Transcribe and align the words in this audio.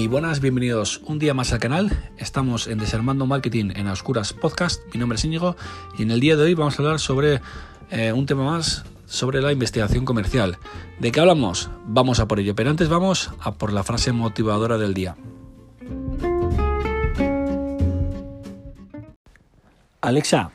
Hey, 0.00 0.06
buenas, 0.06 0.40
bienvenidos 0.40 1.02
un 1.06 1.18
día 1.18 1.34
más 1.34 1.52
al 1.52 1.58
canal. 1.58 1.90
Estamos 2.18 2.68
en 2.68 2.78
Desarmando 2.78 3.26
Marketing 3.26 3.72
en 3.74 3.88
Oscuras 3.88 4.32
Podcast. 4.32 4.80
Mi 4.94 5.00
nombre 5.00 5.16
es 5.16 5.24
Íñigo 5.24 5.56
y 5.98 6.02
en 6.02 6.12
el 6.12 6.20
día 6.20 6.36
de 6.36 6.44
hoy 6.44 6.54
vamos 6.54 6.78
a 6.78 6.82
hablar 6.84 7.00
sobre 7.00 7.40
eh, 7.90 8.12
un 8.12 8.24
tema 8.24 8.44
más 8.44 8.84
sobre 9.06 9.42
la 9.42 9.50
investigación 9.50 10.04
comercial. 10.04 10.58
¿De 11.00 11.10
qué 11.10 11.18
hablamos? 11.18 11.68
Vamos 11.84 12.20
a 12.20 12.28
por 12.28 12.38
ello, 12.38 12.54
pero 12.54 12.70
antes 12.70 12.88
vamos 12.88 13.32
a 13.40 13.54
por 13.54 13.72
la 13.72 13.82
frase 13.82 14.12
motivadora 14.12 14.78
del 14.78 14.94
día. 14.94 15.16
Alexa, 20.00 20.52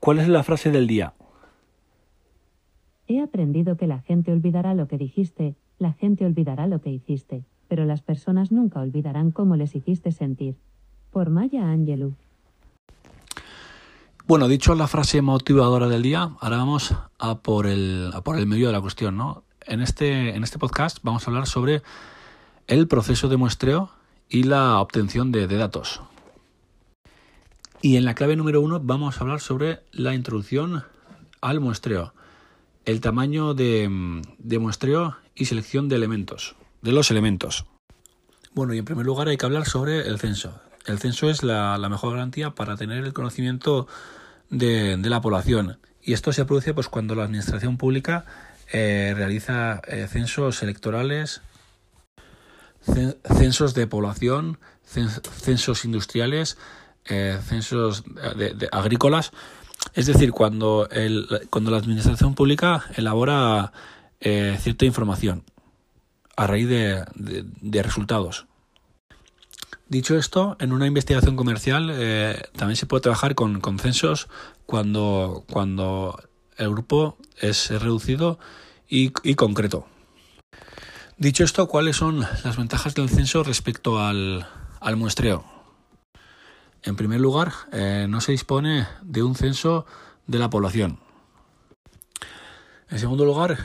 ¿cuál 0.00 0.18
es 0.18 0.28
la 0.28 0.42
frase 0.42 0.70
del 0.70 0.86
día? 0.86 1.12
He 3.06 3.20
aprendido 3.20 3.76
que 3.76 3.86
la 3.86 4.00
gente 4.00 4.32
olvidará 4.32 4.72
lo 4.72 4.88
que 4.88 4.96
dijiste, 4.96 5.56
la 5.78 5.92
gente 5.92 6.24
olvidará 6.24 6.66
lo 6.66 6.80
que 6.80 6.88
hiciste 6.88 7.44
pero 7.68 7.84
las 7.84 8.02
personas 8.02 8.52
nunca 8.52 8.80
olvidarán 8.80 9.30
cómo 9.30 9.56
les 9.56 9.74
hiciste 9.74 10.12
sentir. 10.12 10.56
Por 11.10 11.30
Maya 11.30 11.70
Angelou. 11.70 12.14
Bueno, 14.26 14.48
dicho 14.48 14.74
la 14.74 14.88
frase 14.88 15.22
motivadora 15.22 15.88
del 15.88 16.02
día, 16.02 16.30
ahora 16.40 16.56
vamos 16.56 16.94
a 17.18 17.38
por 17.38 17.66
el, 17.66 18.12
medio 18.46 18.66
de 18.66 18.72
la 18.72 18.80
cuestión, 18.80 19.16
¿no? 19.16 19.44
En 19.66 19.80
este, 19.80 20.34
en 20.34 20.42
este 20.42 20.58
podcast 20.58 20.98
vamos 21.02 21.26
a 21.26 21.30
hablar 21.30 21.46
sobre 21.46 21.82
el 22.66 22.88
proceso 22.88 23.28
de 23.28 23.36
muestreo 23.36 23.90
y 24.28 24.42
la 24.42 24.80
obtención 24.80 25.30
de, 25.30 25.46
datos. 25.46 26.00
Y 27.82 27.96
en 27.96 28.04
la 28.04 28.14
clave 28.14 28.34
número 28.34 28.60
uno 28.60 28.80
vamos 28.80 29.16
a 29.16 29.20
hablar 29.20 29.40
sobre 29.40 29.80
la 29.92 30.14
introducción 30.14 30.82
al 31.40 31.60
muestreo, 31.60 32.12
el 32.84 33.00
tamaño 33.00 33.54
de 33.54 33.88
muestreo 34.60 35.16
y 35.36 35.44
selección 35.44 35.88
de 35.88 35.96
elementos 35.96 36.56
de 36.86 36.92
los 36.92 37.10
elementos. 37.10 37.66
Bueno, 38.54 38.72
y 38.72 38.78
en 38.78 38.86
primer 38.86 39.04
lugar 39.04 39.28
hay 39.28 39.36
que 39.36 39.44
hablar 39.44 39.66
sobre 39.66 40.08
el 40.08 40.18
censo. 40.18 40.58
El 40.86 40.98
censo 40.98 41.28
es 41.28 41.42
la, 41.42 41.76
mejor 41.90 42.12
garantía 42.12 42.54
para 42.54 42.76
tener 42.76 43.04
el 43.04 43.12
conocimiento 43.12 43.86
de, 44.48 44.96
la 44.96 45.20
población. 45.20 45.78
Y 46.00 46.14
esto 46.14 46.32
se 46.32 46.44
produce 46.44 46.72
pues, 46.72 46.88
cuando 46.88 47.14
la 47.14 47.24
administración 47.24 47.76
pública 47.76 48.24
eh, 48.72 49.12
realiza 49.14 49.82
eh, 49.88 50.06
censos 50.08 50.62
electorales, 50.62 51.42
censos 53.36 53.74
de 53.74 53.88
población, 53.88 54.58
censos 54.84 55.84
industriales, 55.84 56.56
eh, 57.04 57.38
censos 57.44 58.04
de, 58.04 58.68
agrícolas. 58.70 59.32
Es 59.94 60.06
decir, 60.06 60.30
cuando, 60.30 60.88
cuando 61.50 61.70
la 61.72 61.78
administración 61.78 62.34
pública 62.34 62.84
elabora 62.96 63.72
cierta 64.20 64.84
información 64.84 65.44
a 66.36 66.46
raíz 66.46 66.68
de, 66.68 67.82
resultados. 67.82 68.46
Dicho 69.88 70.16
esto, 70.16 70.56
en 70.60 70.72
una 70.72 70.86
investigación 70.86 71.36
comercial 71.36 71.90
eh, 71.92 72.42
también 72.56 72.76
se 72.76 72.86
puede 72.86 73.02
trabajar 73.02 73.34
con, 73.34 73.60
censos 73.78 74.28
cuando, 74.66 75.44
cuando 75.50 76.20
el 76.56 76.70
grupo 76.70 77.16
es 77.40 77.70
reducido 77.70 78.38
y, 78.88 79.10
concreto. 79.34 79.86
Dicho 81.18 81.44
esto, 81.44 81.66
¿cuáles 81.66 81.96
son 81.96 82.20
las 82.44 82.56
ventajas 82.56 82.94
del 82.94 83.08
censo 83.08 83.42
respecto 83.42 84.00
al, 84.00 84.46
muestreo? 84.96 85.44
En 86.82 86.96
primer 86.96 87.20
lugar, 87.20 87.52
eh, 87.72 88.06
no 88.08 88.20
se 88.20 88.32
dispone 88.32 88.86
de 89.02 89.22
un 89.22 89.34
censo 89.34 89.86
de 90.26 90.38
la 90.38 90.50
población. 90.50 90.98
En 92.88 93.00
segundo 93.00 93.24
lugar, 93.24 93.58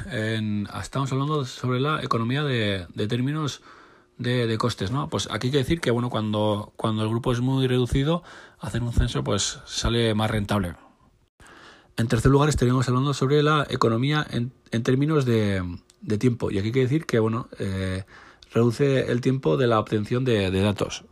estamos 0.81 1.11
hablando 1.11 1.45
sobre 1.45 1.79
la 1.79 2.01
economía 2.01 2.43
de, 2.43 2.87
términos 3.07 3.61
de, 4.17 4.57
costes, 4.57 4.89
¿no? 4.89 5.09
Pues 5.09 5.27
aquí 5.31 5.47
hay 5.47 5.51
que 5.51 5.57
decir 5.59 5.79
que 5.79 5.91
bueno, 5.91 6.09
cuando, 6.09 6.73
cuando 6.75 7.03
el 7.03 7.09
grupo 7.09 7.31
es 7.31 7.39
muy 7.39 7.67
reducido, 7.67 8.23
hacer 8.59 8.81
un 8.81 8.93
censo 8.93 9.23
pues 9.23 9.59
sale 9.65 10.15
más 10.15 10.31
rentable. 10.31 10.75
En 11.97 12.07
tercer 12.07 12.31
lugar, 12.31 12.49
estaríamos 12.49 12.87
hablando 12.87 13.13
sobre 13.13 13.43
la 13.43 13.67
economía 13.69 14.25
en, 14.27 14.51
términos 14.83 15.25
de, 15.25 15.63
tiempo. 16.19 16.49
Y 16.49 16.57
aquí 16.57 16.67
hay 16.67 16.73
que 16.73 16.79
decir 16.79 17.05
que 17.05 17.19
bueno, 17.19 17.47
eh, 17.59 18.05
reduce 18.51 19.11
el 19.11 19.21
tiempo 19.21 19.55
de 19.55 19.67
la 19.67 19.79
obtención 19.79 20.25
de 20.25 20.49
datos. 20.49 21.05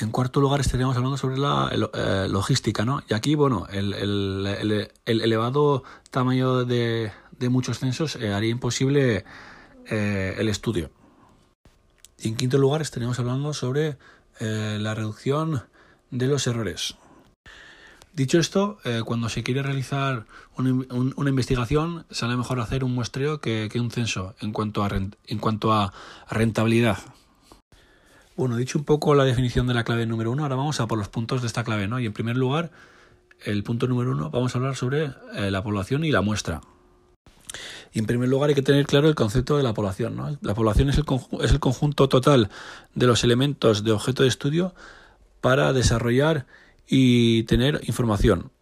En 0.00 0.12
cuarto 0.12 0.40
lugar 0.40 0.60
estaríamos 0.60 0.96
hablando 0.96 1.16
sobre 1.16 1.38
la 1.38 1.70
eh, 1.72 2.28
logística, 2.28 2.84
¿no? 2.84 3.02
Y 3.08 3.14
aquí, 3.14 3.34
bueno, 3.34 3.66
el, 3.72 4.90
elevado 5.04 5.82
tamaño 6.10 6.64
de, 6.64 7.10
muchos 7.50 7.80
censos 7.80 8.14
eh, 8.14 8.32
haría 8.32 8.50
imposible 8.50 9.24
eh, 9.86 10.36
el 10.38 10.48
estudio. 10.48 10.90
Y 12.20 12.28
en 12.28 12.36
quinto 12.36 12.58
lugar 12.58 12.80
estaríamos 12.80 13.18
hablando 13.18 13.52
sobre 13.54 13.96
la 14.40 14.94
reducción 14.94 15.64
de 16.12 16.28
los 16.28 16.46
errores. 16.46 16.94
Dicho 18.12 18.38
esto, 18.38 18.78
cuando 19.04 19.28
se 19.28 19.42
quiere 19.42 19.64
realizar 19.64 20.26
una, 20.56 21.28
investigación, 21.28 22.06
sale 22.10 22.36
mejor 22.36 22.60
hacer 22.60 22.84
un 22.84 22.94
muestreo 22.94 23.40
que, 23.40 23.68
un 23.74 23.90
censo 23.90 24.36
en 24.40 24.52
cuanto 24.52 24.84
a 24.84 25.92
rentabilidad. 26.30 26.98
Bueno, 28.38 28.54
dicho 28.54 28.78
un 28.78 28.84
poco 28.84 29.16
la 29.16 29.24
definición 29.24 29.66
de 29.66 29.74
la 29.74 29.82
clave 29.82 30.06
número 30.06 30.30
uno, 30.30 30.44
ahora 30.44 30.54
vamos 30.54 30.78
a 30.78 30.86
por 30.86 30.96
los 30.96 31.08
puntos 31.08 31.40
de 31.40 31.48
esta 31.48 31.64
clave, 31.64 31.88
¿no? 31.88 31.98
Y 31.98 32.06
en 32.06 32.12
primer 32.12 32.36
lugar, 32.36 32.70
el 33.44 33.64
punto 33.64 33.88
número 33.88 34.12
uno, 34.12 34.30
vamos 34.30 34.54
a 34.54 34.58
hablar 34.58 34.76
sobre 34.76 35.10
eh, 35.34 35.50
la 35.50 35.60
población 35.64 36.04
y 36.04 36.12
la 36.12 36.20
muestra. 36.20 36.60
Y 37.92 37.98
en 37.98 38.06
primer 38.06 38.28
lugar 38.28 38.50
hay 38.50 38.54
que 38.54 38.62
tener 38.62 38.86
claro 38.86 39.08
el 39.08 39.16
concepto 39.16 39.56
de 39.56 39.64
la 39.64 39.74
población. 39.74 40.14
¿no? 40.14 40.38
La 40.40 40.54
población 40.54 40.88
es 40.88 40.98
el, 40.98 41.58
conjunto 41.58 42.08
total 42.08 42.48
de 42.94 43.06
los 43.08 43.24
elementos 43.24 43.82
de 43.82 43.90
objeto 43.90 44.22
de 44.22 44.28
estudio 44.28 44.72
para 45.40 45.72
desarrollar 45.72 46.46
y 46.86 47.42
tener 47.42 47.80
información. 47.88 48.52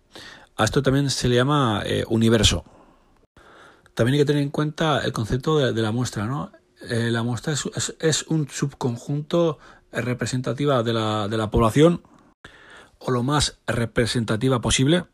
A 0.56 0.64
esto 0.64 0.82
también 0.82 1.10
se 1.10 1.28
le 1.28 1.34
llama 1.34 1.82
eh, 1.84 2.06
universo. 2.08 2.64
También 3.93 4.14
hay 4.14 4.20
que 4.20 4.25
tener 4.25 4.43
en 4.43 4.48
cuenta 4.48 5.04
el 5.04 5.12
concepto 5.12 5.58
de, 5.58 5.75
de 5.75 5.82
la 5.82 5.93
muestra. 5.93 6.25
¿no? 6.25 6.50
Eh, 6.89 7.11
la 7.11 7.23
muestra 7.23 7.53
es, 7.53 8.23
un 8.25 8.49
subconjunto 8.49 9.59
representativa 9.93 10.83
de 10.83 10.93
la, 10.93 11.29
de 11.29 11.37
la 11.37 11.51
población 11.51 12.03
o 12.99 13.11
lo 13.11 13.23
más 13.23 13.59
representativa 13.67 14.61
posible, 14.61 15.05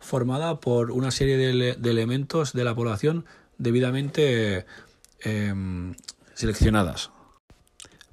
formada 0.00 0.60
por 0.60 0.90
una 0.90 1.10
serie 1.10 1.36
de, 1.36 1.90
elementos 1.90 2.52
de 2.52 2.64
la 2.64 2.74
población 2.74 3.24
debidamente 3.58 4.66
em, 5.20 5.94
seleccionadas 6.34 7.10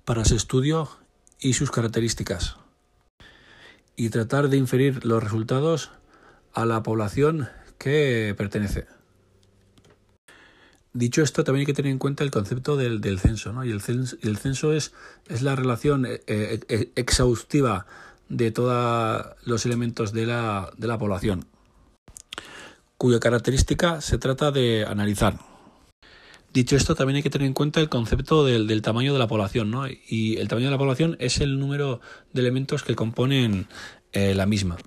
para 0.06 0.26
su 0.26 0.36
estudio 0.36 0.90
y 1.40 1.54
sus 1.54 1.72
características 1.72 2.58
y 3.96 4.10
tratar 4.10 4.50
de 4.50 4.58
inferir 4.58 5.06
los 5.06 5.24
resultados 5.24 5.92
a 6.54 6.66
la 6.66 6.84
población 6.84 7.50
que 7.78 8.34
pertenece. 8.38 8.88
Dicho 10.94 11.24
esto, 11.24 11.44
también 11.44 11.62
hay 11.62 11.66
que 11.66 11.74
tener 11.74 11.92
en 11.92 11.98
cuenta 11.98 12.24
el 12.24 12.30
concepto 12.30 12.78
del, 12.78 13.20
censo, 13.20 13.52
¿no? 13.52 13.66
Y 13.66 13.72
el 13.72 13.82
censo, 13.82 14.74
es, 14.74 14.94
la 15.42 15.56
relación 15.56 16.06
eh, 16.06 16.22
eh, 16.28 16.92
exhaustiva 16.96 17.88
de 18.30 18.52
todos 18.52 19.26
los 19.44 19.66
elementos 19.66 20.14
de 20.14 20.28
la, 20.28 20.72
de 20.78 20.88
la 20.88 21.00
población, 21.00 21.46
cuya 22.98 23.20
característica 23.20 24.02
se 24.02 24.20
trata 24.20 24.52
de 24.52 24.86
analizar. 24.86 25.40
Dicho 26.54 26.76
esto, 26.76 26.94
también 26.94 27.18
hay 27.18 27.24
que 27.24 27.32
tener 27.32 27.48
en 27.48 27.54
cuenta 27.54 27.80
el 27.80 27.90
concepto 27.90 28.46
del, 28.46 28.82
tamaño 28.84 29.12
de 29.12 29.18
la 29.18 29.28
población, 29.28 29.72
¿no? 29.72 29.88
Y 29.88 30.38
el 30.38 30.48
tamaño 30.48 30.68
de 30.68 30.72
la 30.72 30.78
población 30.78 31.18
es 31.20 31.42
el 31.42 31.60
número 31.60 32.00
de 32.32 32.42
elementos 32.42 32.84
que 32.84 32.94
componen 32.94 33.68
eh, 34.12 34.36
la 34.36 34.46
misma. 34.46 34.78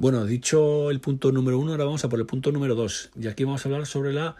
Bueno, 0.00 0.24
dicho 0.24 0.90
el 0.90 0.98
punto 0.98 1.30
número 1.30 1.58
uno, 1.58 1.72
ahora 1.72 1.84
vamos 1.84 2.02
a 2.06 2.08
por 2.08 2.18
el 2.18 2.24
punto 2.24 2.52
número 2.52 2.74
dos. 2.74 3.10
Y 3.20 3.28
aquí 3.28 3.44
vamos 3.44 3.62
a 3.62 3.68
hablar 3.68 3.84
sobre 3.84 4.14
la 4.14 4.34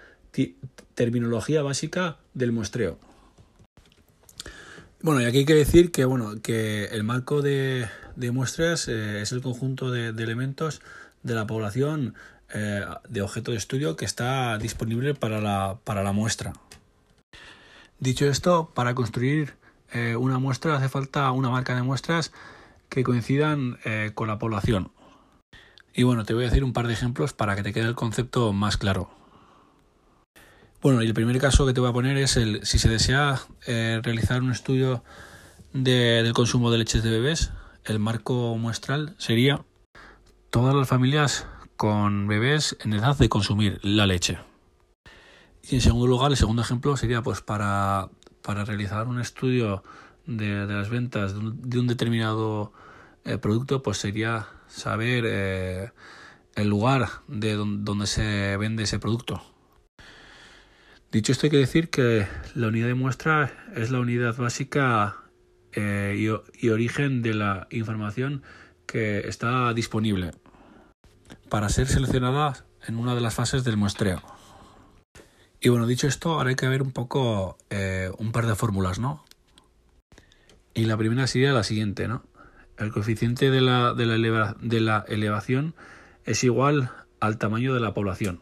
terminología 0.95 1.61
básica 1.61 2.17
del 2.33 2.51
muestreo. 2.51 2.97
Bueno, 5.03 5.21
y 5.21 5.27
aquí 5.27 5.41
hay 5.41 5.45
que 5.45 5.55
decir 5.55 5.93
que, 5.93 6.07
bueno, 6.07 6.41
que 6.43 6.87
el 6.87 7.05
marco 7.05 7.43
de, 7.43 7.87
muestras 8.33 8.89
eh, 8.89 9.21
es 9.21 9.33
el 9.33 9.43
conjunto 9.43 9.91
de, 9.91 10.09
elementos 10.09 10.81
de 11.23 11.35
la 11.35 11.47
población 11.47 12.15
eh, 12.55 12.83
de 13.11 13.21
objeto 13.21 13.51
de 13.51 13.59
estudio 13.59 13.97
que 13.97 14.07
está 14.07 14.57
disponible 14.57 15.13
para 15.13 15.43
la, 15.43 15.79
para 15.85 16.03
la 16.03 16.13
muestra. 16.13 16.55
Dicho 17.99 18.25
esto, 18.25 18.71
para 18.75 18.95
construir 18.95 19.53
eh, 19.93 20.17
una 20.17 20.39
muestra 20.39 20.77
hace 20.77 20.89
falta 20.89 21.31
una 21.33 21.51
marca 21.51 21.75
de 21.75 21.83
muestras 21.83 22.33
que 22.89 23.05
coincidan 23.05 23.79
con 24.15 24.27
la 24.27 24.39
población. 24.39 24.91
Y 25.95 26.03
bueno, 26.05 26.25
te 26.25 26.35
voy 26.35 26.45
a 26.45 26.49
decir 26.49 26.65
un 26.65 26.73
par 26.73 26.87
de 26.87 26.93
ejemplos 26.93 27.33
para 27.33 27.57
que 27.57 27.63
te 27.63 27.73
quede 27.73 27.89
el 27.89 27.95
concepto 27.95 28.53
más 28.53 28.77
claro. 28.77 29.11
Bueno, 30.83 31.03
y 31.03 31.07
el 31.07 31.15
primer 31.15 31.39
caso 31.39 31.67
que 31.67 31.75
te 31.75 31.81
voy 31.81 31.91
a 31.91 31.93
poner 31.93 32.17
es 32.17 32.37
el 32.37 32.65
si 32.65 32.79
se 32.79 32.89
desea 32.89 33.41
eh, 33.67 34.01
realizar 34.03 34.43
un 34.43 34.51
estudio 34.51 35.05
del 35.73 36.33
consumo 36.33 36.71
de 36.71 36.79
leches 36.79 37.03
de 37.03 37.11
bebés, 37.11 37.51
el 37.85 37.99
marco 37.99 38.57
muestral 38.57 39.15
sería 39.19 39.65
todas 40.51 40.75
las 40.75 40.89
familias 40.89 41.47
con 41.77 42.27
bebés 42.27 42.77
en 42.81 42.95
edad 42.95 43.17
de 43.17 43.29
consumir 43.29 43.79
la 43.83 44.07
leche. 44.07 44.39
Y 45.63 45.75
en 45.75 45.81
segundo 45.81 46.07
lugar, 46.07 46.31
el 46.31 46.37
segundo 46.37 46.63
ejemplo 46.63 46.97
sería 46.97 47.23
pues 47.23 47.43
para 47.43 48.09
para 48.43 48.65
realizar 48.65 49.07
un 49.07 49.21
estudio 49.21 49.83
de, 50.27 50.67
las 50.67 50.89
ventas 50.89 51.35
de 51.35 51.79
un, 51.79 51.87
determinado 51.87 52.73
eh, 53.25 53.39
producto, 53.39 53.83
pues 53.83 53.99
sería 53.99 54.49
saber 54.71 55.25
eh, 55.27 55.91
el 56.55 56.69
lugar 56.69 57.09
de 57.29 57.55
donde 57.55 58.07
se 58.07 58.57
vende 58.57 58.85
ese 58.85 58.99
producto. 58.99 59.43
Dicho 61.13 61.33
esto, 61.33 61.47
hay 61.47 61.51
que 61.51 61.57
decir 61.57 61.91
que 61.91 62.27
la 62.55 62.69
unidad 62.69 62.87
de 62.87 62.95
muestra 62.95 63.53
es 63.75 63.91
la 63.91 63.99
unidad 63.99 64.37
básica 64.37 65.17
eh, 65.73 66.41
y, 66.61 66.69
origen 66.69 67.21
de 67.23 67.35
la 67.35 67.67
información 67.71 68.43
que 68.87 69.29
está 69.29 69.73
disponible 69.75 70.33
para 71.49 71.69
ser 71.69 71.89
seleccionada 71.89 72.65
en 72.87 72.97
una 72.97 73.17
de 73.17 73.21
las 73.21 73.35
fases 73.35 73.65
del 73.65 73.77
muestreo. 73.77 74.23
Y 75.61 75.69
bueno, 75.69 75.87
dicho 75.87 76.07
esto, 76.07 76.35
ahora 76.35 76.51
hay 76.51 76.57
que 76.57 76.69
ver 76.69 76.81
un 76.81 76.93
poco 76.93 77.59
eh, 77.71 78.11
un 78.19 78.31
par 78.31 78.47
de 78.47 78.55
fórmulas, 78.55 79.01
¿no? 79.01 79.25
Y 80.75 80.85
la 80.85 80.97
primera 80.97 81.27
sería 81.27 81.53
la 81.53 81.65
siguiente, 81.65 82.07
¿no? 82.07 82.23
El 82.81 82.93
coeficiente 82.93 83.51
de 83.51 83.61
la, 83.61 83.93
de 83.93 84.07
la, 84.07 84.57
de 84.59 84.81
la 84.81 85.05
elevación 85.07 85.75
es 86.25 86.43
igual 86.45 86.91
al 87.21 87.37
tamaño 87.37 87.75
de 87.75 87.81
la 87.81 87.93
población. 87.93 88.41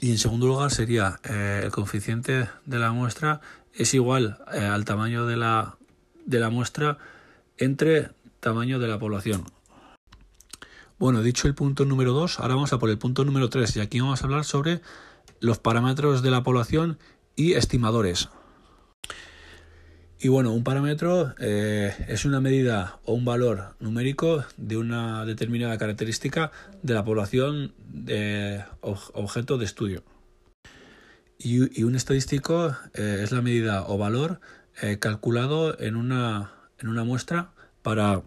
Y 0.00 0.12
en 0.12 0.18
segundo 0.18 0.46
lugar 0.46 0.70
sería 0.70 1.18
eh, 1.24 1.62
el 1.64 1.72
coeficiente 1.72 2.48
de 2.64 2.78
la 2.78 2.92
muestra 2.92 3.40
es 3.74 3.92
igual 3.92 4.38
eh, 4.52 4.60
al 4.60 4.84
tamaño 4.84 5.26
de 5.26 5.36
la, 5.36 5.76
de 6.26 6.38
la 6.38 6.48
muestra 6.48 6.98
entre 7.56 8.10
tamaño 8.38 8.78
de 8.78 8.86
la 8.86 9.00
población. 9.00 9.44
Bueno, 11.00 11.20
dicho 11.20 11.48
el 11.48 11.56
punto 11.56 11.84
número 11.84 12.12
2, 12.12 12.38
ahora 12.38 12.54
vamos 12.54 12.72
a 12.72 12.78
por 12.78 12.88
el 12.88 12.98
punto 12.98 13.24
número 13.24 13.50
3 13.50 13.76
y 13.76 13.80
aquí 13.80 13.98
vamos 13.98 14.22
a 14.22 14.26
hablar 14.26 14.44
sobre 14.44 14.80
los 15.40 15.58
parámetros 15.58 16.22
de 16.22 16.30
la 16.30 16.44
población 16.44 16.98
y 17.34 17.54
estimadores. 17.54 18.28
Y 20.20 20.26
bueno, 20.28 20.52
un 20.52 20.64
parámetro 20.64 21.32
eh, 21.38 21.94
es 22.08 22.24
una 22.24 22.40
medida 22.40 22.98
o 23.04 23.12
un 23.14 23.24
valor 23.24 23.76
numérico 23.78 24.44
de 24.56 24.76
una 24.76 25.24
determinada 25.24 25.78
característica 25.78 26.50
de 26.82 26.94
la 26.94 27.04
población 27.04 27.72
de 27.86 28.64
objeto 28.80 29.58
de 29.58 29.64
estudio. 29.64 30.02
Y, 31.38 31.84
un 31.84 31.94
estadístico 31.94 32.76
eh, 32.94 33.20
es 33.22 33.30
la 33.30 33.42
medida 33.42 33.84
o 33.86 33.96
valor 33.96 34.40
eh, 34.82 34.98
calculado 34.98 35.78
en 35.78 35.94
una, 35.94 36.50
en 36.80 36.88
una 36.88 37.04
muestra 37.04 37.52
para 37.82 38.22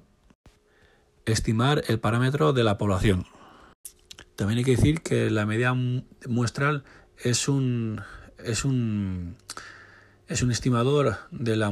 estimar 1.26 1.84
el 1.90 2.00
parámetro 2.00 2.54
de 2.54 2.64
la 2.64 2.78
población. 2.78 3.26
También 4.38 4.60
hay 4.60 4.64
que 4.64 4.78
decir 4.78 5.02
que 5.02 5.30
la 5.30 5.46
medida 5.46 5.76
muestral 6.26 6.86
es 7.22 7.50
un, 7.50 8.00
es 8.38 8.64
un 8.64 9.36
es 10.32 10.42
un 10.42 10.52
estimador 10.52 11.18
de 11.32 11.58
la, 11.58 11.72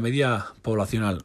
media 0.00 0.46
poblacional. 0.62 1.24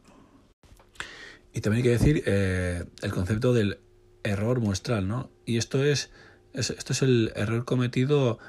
Y 1.54 1.62
también 1.62 1.78
hay 1.78 1.84
que 1.84 1.98
decir 1.98 2.24
eh, 2.26 2.86
el 3.04 3.12
concepto 3.12 3.54
del 3.54 3.80
error 4.24 4.60
muestral, 4.60 5.08
¿no? 5.08 5.30
Y 5.46 5.58
esto 5.58 5.84
es, 5.84 6.10
esto 6.54 6.94
es 6.94 7.02
el 7.04 7.34
error 7.36 7.66
cometido 7.66 8.40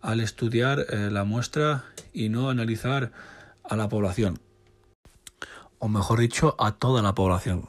al 0.00 0.20
estudiar 0.20 0.86
eh, 0.88 1.10
la 1.10 1.24
muestra 1.24 1.84
y 2.12 2.28
no 2.28 2.48
analizar 2.48 3.10
a 3.64 3.74
la 3.74 3.88
población. 3.88 4.38
O 5.80 5.88
mejor 5.88 6.20
dicho, 6.20 6.54
a 6.60 6.76
toda 6.76 7.02
la 7.02 7.16
población. 7.16 7.68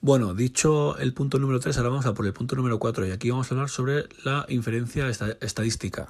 Bueno, 0.00 0.34
dicho 0.34 0.98
el 0.98 1.14
punto 1.14 1.38
número 1.38 1.60
3, 1.60 1.76
ahora 1.78 1.90
vamos 1.90 2.06
a 2.06 2.14
por 2.14 2.26
el 2.26 2.32
punto 2.32 2.56
número 2.56 2.80
4 2.80 3.06
y 3.06 3.12
aquí 3.12 3.30
vamos 3.30 3.50
a 3.50 3.54
hablar 3.54 3.68
sobre 3.68 4.08
la 4.24 4.46
inferencia 4.48 5.08
estadística. 5.08 6.08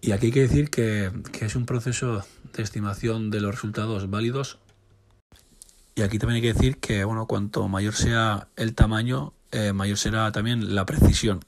Y 0.00 0.12
aquí 0.12 0.26
hay 0.26 0.32
que 0.32 0.42
decir 0.42 0.70
que, 0.70 1.10
es 1.40 1.56
un 1.56 1.66
proceso 1.66 2.24
de 2.54 2.62
estimación 2.62 3.30
de 3.30 3.40
los 3.40 3.54
resultados 3.54 4.08
válidos. 4.10 4.58
Y 5.94 6.02
aquí 6.02 6.18
también 6.18 6.36
hay 6.36 6.42
que 6.42 6.54
decir 6.54 6.78
que 6.78 7.04
bueno, 7.04 7.26
cuanto 7.26 7.66
mayor 7.68 7.94
sea 7.94 8.48
el 8.56 8.74
tamaño, 8.74 9.32
eh, 9.50 9.72
mayor 9.72 9.98
será 9.98 10.30
también 10.30 10.74
la 10.74 10.86
precisión. 10.86 11.40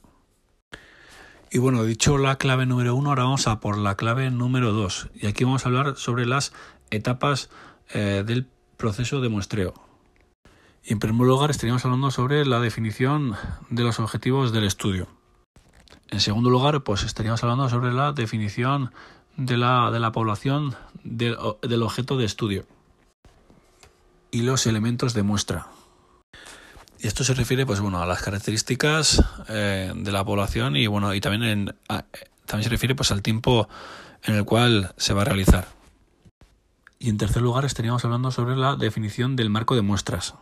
Y 1.49 1.57
bueno, 1.57 1.83
dicho 1.83 2.17
la 2.17 2.37
clave 2.37 2.65
número 2.65 2.95
uno, 2.95 3.09
ahora 3.09 3.23
vamos 3.23 3.47
a 3.47 3.59
por 3.59 3.77
la 3.77 3.95
clave 3.95 4.31
número 4.31 4.73
dos. 4.73 5.09
Y 5.13 5.27
aquí 5.27 5.43
vamos 5.43 5.65
a 5.65 5.69
hablar 5.69 5.95
sobre 5.97 6.25
las 6.25 6.53
etapas 6.91 7.49
eh, 7.93 8.23
del 8.25 8.47
proceso 8.77 9.21
de 9.21 9.29
muestreo. 9.29 9.73
Y 10.83 10.93
en 10.93 10.99
primer 10.99 11.27
lugar 11.27 11.51
estaríamos 11.51 11.85
hablando 11.85 12.09
sobre 12.11 12.45
la 12.45 12.59
definición 12.59 13.35
de 13.69 13.83
los 13.83 13.99
objetivos 13.99 14.51
del 14.51 14.63
estudio. 14.63 15.07
En 16.11 16.19
segundo 16.19 16.49
lugar, 16.49 16.83
pues 16.83 17.03
estaríamos 17.03 17.41
hablando 17.41 17.69
sobre 17.69 17.93
la 17.93 18.11
definición 18.11 18.91
de 19.37 19.57
la, 19.57 19.91
de 19.91 19.99
la 19.99 20.11
población 20.11 20.75
del, 21.03 21.35
objeto 21.81 22.17
de 22.17 22.25
estudio 22.25 22.65
y 24.29 24.41
los 24.41 24.67
elementos 24.67 25.13
de 25.13 25.23
muestra. 25.23 25.67
Esto 26.99 27.23
se 27.23 27.33
refiere 27.33 27.65
pues 27.65 27.79
bueno 27.79 28.01
a 28.01 28.05
las 28.05 28.21
características 28.21 29.23
eh, 29.47 29.91
de 29.95 30.11
la 30.11 30.23
población 30.23 30.75
y 30.75 30.85
bueno 30.85 31.13
y 31.15 31.21
también 31.21 31.43
en, 31.43 31.75
también 32.45 32.63
se 32.63 32.69
refiere 32.69 32.93
pues 32.93 33.11
al 33.11 33.21
tiempo 33.21 33.67
en 34.23 34.35
el 34.35 34.43
cual 34.43 34.93
se 34.97 35.13
va 35.13 35.21
a 35.21 35.25
realizar. 35.25 35.69
Y 36.99 37.09
en 37.09 37.17
tercer 37.17 37.41
lugar 37.41 37.63
estaríamos 37.63 38.03
hablando 38.05 38.31
sobre 38.31 38.57
la 38.57 38.75
definición 38.75 39.35
del 39.37 39.49
marco 39.49 39.75
de 39.75 39.81
muestras. 39.81 40.35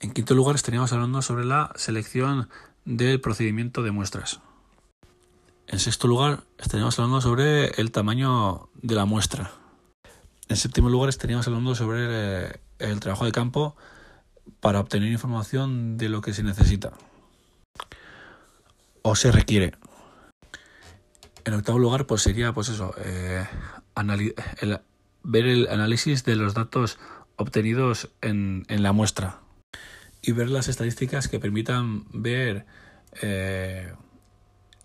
En 0.00 0.12
quinto 0.12 0.34
lugar 0.34 0.56
estaríamos 0.56 0.92
hablando 0.92 1.22
sobre 1.22 1.44
la 1.44 1.72
selección 1.76 2.48
del 2.84 3.20
procedimiento 3.20 3.82
de 3.82 3.92
muestras. 3.92 4.40
En 5.68 5.78
sexto 5.78 6.08
lugar, 6.08 6.44
estaríamos 6.58 6.98
hablando 6.98 7.20
sobre 7.20 7.66
el 7.80 7.92
tamaño 7.92 8.70
de 8.80 8.94
la 8.94 9.04
muestra. 9.04 9.52
En 10.48 10.56
séptimo 10.56 10.88
lugar, 10.88 11.10
estaríamos 11.10 11.46
hablando 11.46 11.74
sobre 11.74 12.06
eh, 12.46 12.60
el 12.78 13.00
trabajo 13.00 13.26
de 13.26 13.32
campo 13.32 13.76
para 14.60 14.80
obtener 14.80 15.12
información 15.12 15.98
de 15.98 16.08
lo 16.08 16.22
que 16.22 16.32
se 16.32 16.42
necesita 16.42 16.94
o 19.02 19.14
se 19.14 19.30
requiere. 19.30 19.74
En 21.44 21.52
octavo 21.52 21.78
lugar, 21.78 22.06
pues 22.06 22.22
sería, 22.22 22.54
pues 22.54 22.70
eso, 22.70 22.94
eh, 22.98 23.46
ver 25.22 25.46
el 25.46 25.68
análisis 25.68 26.24
de 26.24 26.36
los 26.36 26.54
datos 26.54 26.98
obtenidos 27.36 28.08
en, 28.22 28.64
la 28.68 28.92
muestra 28.92 29.40
y 30.22 30.32
ver 30.32 30.48
las 30.48 30.68
estadísticas 30.68 31.28
que 31.28 31.38
permitan 31.38 32.06
ver 32.10 32.64
eh, 33.20 33.92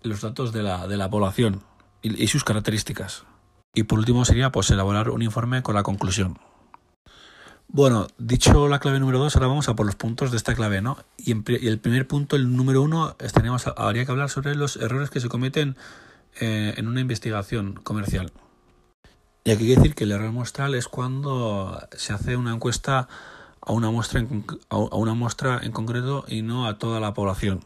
los 0.04 0.20
datos 0.20 0.52
de 0.52 0.62
la, 0.62 0.86
de 0.86 0.96
la 0.96 1.10
población 1.10 1.62
y, 2.02 2.26
sus 2.28 2.44
características. 2.44 3.24
Y 3.74 3.84
por 3.84 3.98
último 3.98 4.24
sería 4.24 4.52
pues 4.52 4.70
elaborar 4.70 5.10
un 5.10 5.22
informe 5.22 5.62
con 5.62 5.74
la 5.74 5.82
conclusión. 5.82 6.38
Bueno, 7.66 8.06
dicho 8.18 8.68
la 8.68 8.78
clave 8.78 9.00
número 9.00 9.18
dos, 9.18 9.34
ahora 9.34 9.48
vamos 9.48 9.68
a 9.68 9.74
por 9.74 9.86
los 9.86 9.96
puntos 9.96 10.30
de 10.30 10.36
esta 10.36 10.54
clave, 10.54 10.80
¿no? 10.80 10.98
Y, 11.16 11.32
el 11.32 11.78
primer 11.80 12.06
punto, 12.06 12.36
el 12.36 12.54
número 12.54 12.82
uno, 12.82 13.16
estaríamos, 13.18 13.66
habría 13.66 14.04
que 14.04 14.12
hablar 14.12 14.30
sobre 14.30 14.54
los 14.54 14.76
errores 14.76 15.10
que 15.10 15.18
se 15.18 15.28
cometen 15.28 15.76
eh, 16.40 16.74
en 16.76 16.86
una 16.86 17.00
investigación 17.00 17.74
comercial. 17.74 18.32
Y 19.42 19.50
aquí 19.50 19.64
hay 19.64 19.68
que 19.70 19.76
decir 19.76 19.94
que 19.94 20.04
el 20.04 20.12
error 20.12 20.30
muestral 20.30 20.74
es 20.74 20.86
cuando 20.86 21.80
se 21.96 22.12
hace 22.12 22.36
una 22.36 22.54
encuesta 22.54 23.08
a 23.60 23.72
una 23.72 23.90
muestra 23.90 24.20
en, 24.20 24.44
a 24.68 24.76
una 24.76 25.14
muestra 25.14 25.60
en 25.62 25.72
concreto 25.72 26.24
y 26.28 26.42
no 26.42 26.66
a 26.66 26.78
toda 26.78 27.00
la 27.00 27.14
población 27.14 27.60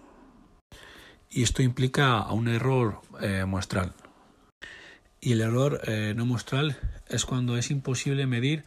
y 1.30 1.42
esto 1.42 1.62
implica 1.62 2.18
a 2.18 2.32
un 2.32 2.48
error 2.48 3.00
eh, 3.20 3.44
muestral. 3.46 3.92
Y 5.20 5.32
el 5.32 5.40
error 5.40 5.80
eh, 5.84 6.14
no 6.16 6.26
muestral 6.26 6.78
es 7.08 7.24
cuando 7.24 7.56
es 7.56 7.70
imposible 7.70 8.26
medir 8.26 8.64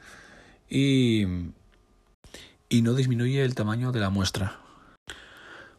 y, 0.70 1.26
y 2.70 2.82
no 2.82 2.94
disminuye 2.94 3.44
el 3.44 3.56
tamaño 3.56 3.92
de 3.92 4.00
la 4.00 4.10
muestra. 4.10 4.60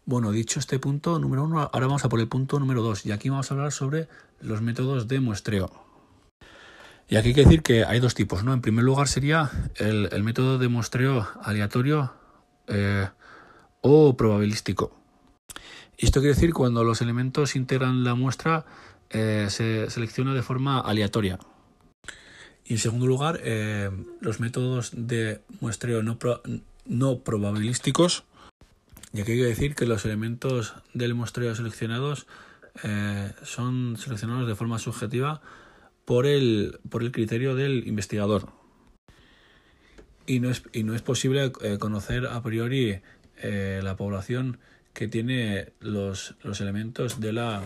Bueno, 0.04 0.32
dicho 0.32 0.58
este 0.58 0.78
punto 0.78 1.18
número 1.18 1.44
uno, 1.44 1.60
ahora 1.60 1.86
vamos 1.86 2.04
a 2.04 2.08
por 2.08 2.20
el 2.20 2.28
punto 2.28 2.58
número 2.58 2.82
dos 2.82 3.06
y 3.06 3.12
aquí 3.12 3.28
vamos 3.28 3.50
a 3.50 3.54
hablar 3.54 3.72
sobre 3.72 4.08
los 4.40 4.60
métodos 4.60 5.06
de 5.06 5.20
muestreo. 5.20 5.70
Y 7.08 7.16
aquí 7.16 7.28
hay 7.28 7.34
que 7.34 7.44
decir 7.44 7.62
que 7.62 7.84
hay 7.84 8.00
dos 8.00 8.14
tipos, 8.14 8.42
¿no? 8.42 8.52
En 8.52 8.62
primer 8.62 8.84
lugar 8.84 9.06
sería 9.06 9.50
el, 9.76 10.22
método 10.24 10.58
de 10.58 10.68
muestreo 10.68 11.28
aleatorio 11.42 12.14
eh, 12.66 13.08
o 13.80 14.16
probabilístico. 14.16 14.96
Y 16.02 16.06
esto 16.06 16.18
quiere 16.18 16.34
decir 16.34 16.52
cuando 16.52 16.82
los 16.82 17.00
elementos 17.00 17.54
integran 17.54 18.02
la 18.02 18.16
muestra 18.16 18.66
eh, 19.10 19.46
se 19.50 19.88
selecciona 19.88 20.34
de 20.34 20.42
forma 20.42 20.80
aleatoria. 20.80 21.38
Y 22.64 22.72
en 22.72 22.78
segundo 22.80 23.06
lugar, 23.06 23.38
eh, 23.44 23.88
los 24.20 24.40
métodos 24.40 24.90
de 24.96 25.42
muestreo 25.60 26.02
no, 26.02 26.18
no 26.86 27.20
probabilísticos. 27.20 28.24
Y 29.12 29.20
aquí 29.20 29.30
hay 29.30 29.38
que 29.38 29.44
decir 29.44 29.74
que 29.76 29.86
los 29.86 30.04
elementos 30.04 30.74
del 30.92 31.14
muestreo 31.14 31.54
seleccionados 31.54 32.26
eh, 32.82 33.30
son 33.44 33.96
seleccionados 33.96 34.48
de 34.48 34.56
forma 34.56 34.80
subjetiva 34.80 35.40
por 36.04 36.26
el, 36.26 36.80
por 36.90 37.04
el 37.04 37.12
criterio 37.12 37.54
del 37.54 37.86
investigador. 37.86 38.48
Y 40.26 40.40
no 40.40 40.50
es, 40.50 40.64
y 40.72 40.82
no 40.82 40.96
es 40.96 41.02
posible 41.02 41.52
conocer 41.78 42.26
a 42.26 42.42
priori 42.42 43.02
la 43.40 43.96
población 43.96 44.58
que 44.92 45.08
tiene 45.08 45.72
los, 45.80 46.34
los 46.42 46.60
elementos 46.60 47.20
de 47.20 47.32
la, 47.32 47.62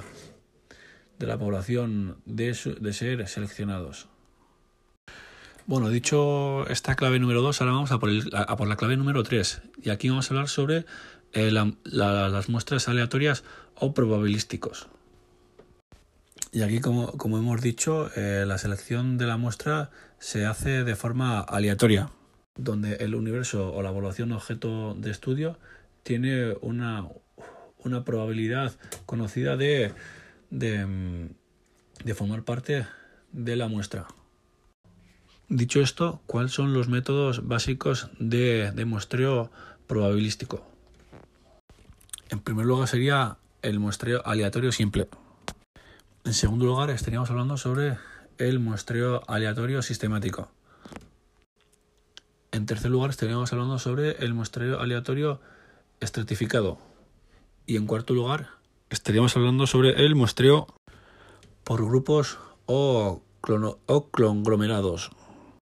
de 1.18 1.26
la 1.26 1.38
población 1.38 2.18
de, 2.24 2.56
de 2.80 2.92
ser 2.92 3.28
seleccionados. 3.28 4.08
Bueno, 5.66 5.88
dicho 5.88 6.66
esta 6.68 6.94
clave 6.94 7.18
número 7.18 7.42
2, 7.42 7.60
ahora 7.60 7.72
vamos 7.72 7.90
a 7.90 7.98
por, 7.98 8.10
a 8.32 8.56
por, 8.56 8.68
la 8.68 8.76
clave 8.76 8.96
número 8.96 9.24
3. 9.24 9.62
Y 9.82 9.90
aquí 9.90 10.08
vamos 10.08 10.30
a 10.30 10.34
hablar 10.34 10.48
sobre 10.48 10.84
eh, 11.32 11.50
la, 11.50 11.72
la, 11.82 12.28
las 12.28 12.48
muestras 12.48 12.86
aleatorias 12.86 13.42
o 13.74 13.92
probabilísticos. 13.92 14.86
Y 16.52 16.62
aquí, 16.62 16.80
como, 16.80 17.08
como 17.18 17.36
hemos 17.38 17.60
dicho, 17.60 18.10
eh, 18.16 18.44
la 18.46 18.58
selección 18.58 19.18
de 19.18 19.26
la 19.26 19.36
muestra 19.36 19.90
se 20.20 20.46
hace 20.46 20.84
de 20.84 20.94
forma 20.94 21.40
aleatoria, 21.40 22.10
donde 22.54 22.94
el 22.96 23.16
universo 23.16 23.74
o 23.74 23.82
la 23.82 23.90
evaluación 23.90 24.32
objeto 24.32 24.94
de 24.94 25.10
estudio 25.10 25.58
tiene 26.06 26.54
una, 26.60 27.08
una 27.78 28.04
probabilidad 28.04 28.72
conocida 29.06 29.56
de, 29.56 29.92
de, 30.50 32.14
formar 32.14 32.44
parte 32.44 32.86
de 33.32 33.56
la 33.56 33.66
muestra. 33.66 34.06
Dicho 35.48 35.80
esto, 35.80 36.22
¿cuáles 36.26 36.52
son 36.52 36.72
los 36.72 36.88
métodos 36.88 37.48
básicos 37.48 38.08
de, 38.20 38.70
de 38.70 38.84
muestreo 38.84 39.50
probabilístico? 39.88 40.64
En 42.30 42.38
primer 42.38 42.66
lugar 42.66 42.86
sería 42.86 43.38
el 43.62 43.80
muestreo 43.80 44.22
aleatorio 44.24 44.70
simple. 44.70 45.08
En 46.24 46.34
segundo 46.34 46.66
lugar 46.66 46.90
estaríamos 46.90 47.30
hablando 47.30 47.56
sobre 47.56 47.98
el 48.38 48.60
muestreo 48.60 49.22
aleatorio 49.26 49.82
sistemático. 49.82 50.52
En 52.52 52.64
tercer 52.64 52.92
lugar 52.92 53.10
estaríamos 53.10 53.52
hablando 53.52 53.80
sobre 53.80 54.24
el 54.24 54.34
muestreo 54.34 54.80
aleatorio 54.80 55.40
estratificado. 56.00 56.78
Y 57.66 57.76
en 57.76 57.86
cuarto 57.86 58.14
lugar 58.14 58.48
estaríamos 58.90 59.36
hablando 59.36 59.66
sobre 59.66 60.04
el 60.04 60.14
muestreo 60.14 60.66
por 61.64 61.84
grupos 61.84 62.38
o, 62.66 63.22
clono, 63.40 63.78
o 63.86 64.08
conglomerados. 64.08 65.10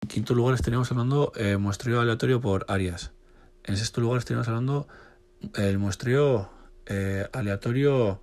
En 0.02 0.08
quinto 0.08 0.34
lugar 0.34 0.54
estaríamos 0.54 0.90
hablando 0.92 1.32
eh, 1.36 1.56
muestreo 1.56 2.00
aleatorio 2.00 2.40
por 2.40 2.64
áreas. 2.68 3.12
En 3.64 3.76
sexto 3.76 4.00
lugar 4.00 4.18
estaríamos 4.18 4.48
hablando 4.48 4.86
el 5.54 5.78
muestreo 5.78 6.50
eh, 6.86 7.26
aleatorio 7.32 8.20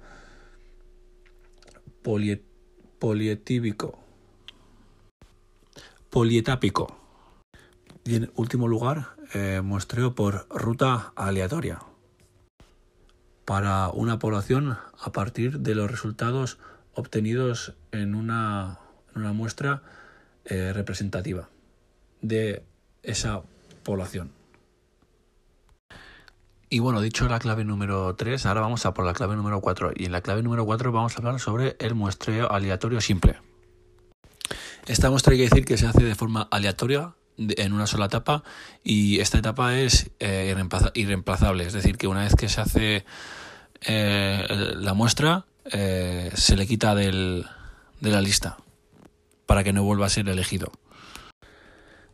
poliet 2.01 2.43
polietíbico, 2.99 3.99
polietápico. 6.09 6.97
Y 8.05 8.15
en 8.15 8.31
último 8.35 8.67
lugar, 8.67 9.15
eh, 9.33 9.61
muestreo 9.61 10.15
por 10.15 10.47
ruta 10.49 11.11
aleatoria 11.15 11.79
para 13.45 13.89
una 13.89 14.19
población 14.19 14.77
a 14.99 15.11
partir 15.11 15.59
de 15.59 15.75
los 15.75 15.89
resultados 15.89 16.57
obtenidos 16.93 17.73
en 17.91 18.15
una, 18.15 18.79
muestra 19.13 19.83
eh, 20.45 20.73
representativa 20.73 21.49
de 22.21 22.63
esa 23.03 23.43
población. 23.83 24.31
Y 26.69 26.79
bueno, 26.79 26.99
dicho 26.99 27.27
la 27.29 27.39
clave 27.39 27.63
número 27.63 28.15
3, 28.15 28.45
ahora 28.47 28.61
vamos 28.61 28.85
a 28.85 28.93
por 28.93 29.05
la 29.05 29.13
clave 29.13 29.35
número 29.35 29.61
4. 29.61 29.93
Y 29.95 30.05
en 30.05 30.11
la 30.11 30.21
clave 30.21 30.41
número 30.41 30.65
4 30.65 30.91
vamos 30.91 31.15
a 31.15 31.19
hablar 31.19 31.39
sobre 31.39 31.75
el 31.79 31.93
muestreo 31.93 32.51
aleatorio 32.51 32.99
simple. 32.99 33.39
Esta 34.87 35.09
muestra 35.09 35.33
hay 35.33 35.37
que 35.39 35.49
decir 35.49 35.65
que 35.65 35.77
se 35.77 35.87
hace 35.87 36.03
de 36.03 36.15
forma 36.15 36.47
aleatoria 36.51 37.13
en 37.37 37.73
una 37.73 37.87
sola 37.87 38.05
etapa 38.05 38.43
y 38.83 39.19
esta 39.19 39.37
etapa 39.37 39.77
es 39.77 40.11
eh, 40.19 40.53
irreemplazable. 40.93 41.65
Es 41.65 41.73
decir, 41.73 41.97
que 41.97 42.07
una 42.07 42.23
vez 42.23 42.35
que 42.35 42.49
se 42.49 42.61
hace 42.61 43.05
eh, 43.81 44.73
la 44.77 44.93
muestra, 44.93 45.45
eh, 45.71 46.31
se 46.35 46.55
le 46.55 46.67
quita 46.67 46.95
del, 46.95 47.45
de 48.01 48.11
la 48.11 48.21
lista 48.21 48.57
para 49.45 49.63
que 49.63 49.73
no 49.73 49.83
vuelva 49.83 50.05
a 50.05 50.09
ser 50.09 50.27
elegido. 50.29 50.71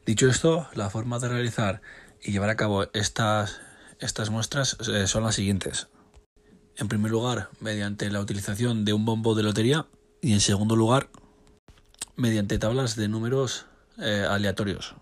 Dicho 0.06 0.28
esto, 0.28 0.68
la 0.74 0.90
forma 0.90 1.20
de 1.20 1.30
realizar 1.30 1.82
y 2.22 2.32
llevar 2.32 2.50
a 2.50 2.56
cabo 2.56 2.88
estas 2.94 3.62
estas 4.02 4.32
muestras 4.32 4.78
eh, 4.90 5.08
son 5.08 5.24
las 5.24 5.36
siguientes. 5.36 5.88
En 6.76 6.88
primer 6.88 7.12
lugar, 7.12 7.50
mediante 7.60 8.10
la 8.10 8.20
utilización 8.20 8.84
de 8.84 8.94
un 8.94 9.06
bombo 9.06 9.36
de 9.36 9.44
lotería 9.44 9.86
y 10.22 10.34
en 10.34 10.42
segundo 10.42 10.76
lugar, 10.76 11.10
mediante 12.16 12.58
tablas 12.58 12.96
de 12.96 13.08
números 13.08 13.68
eh, 14.00 14.26
aleatorios. 14.28 14.96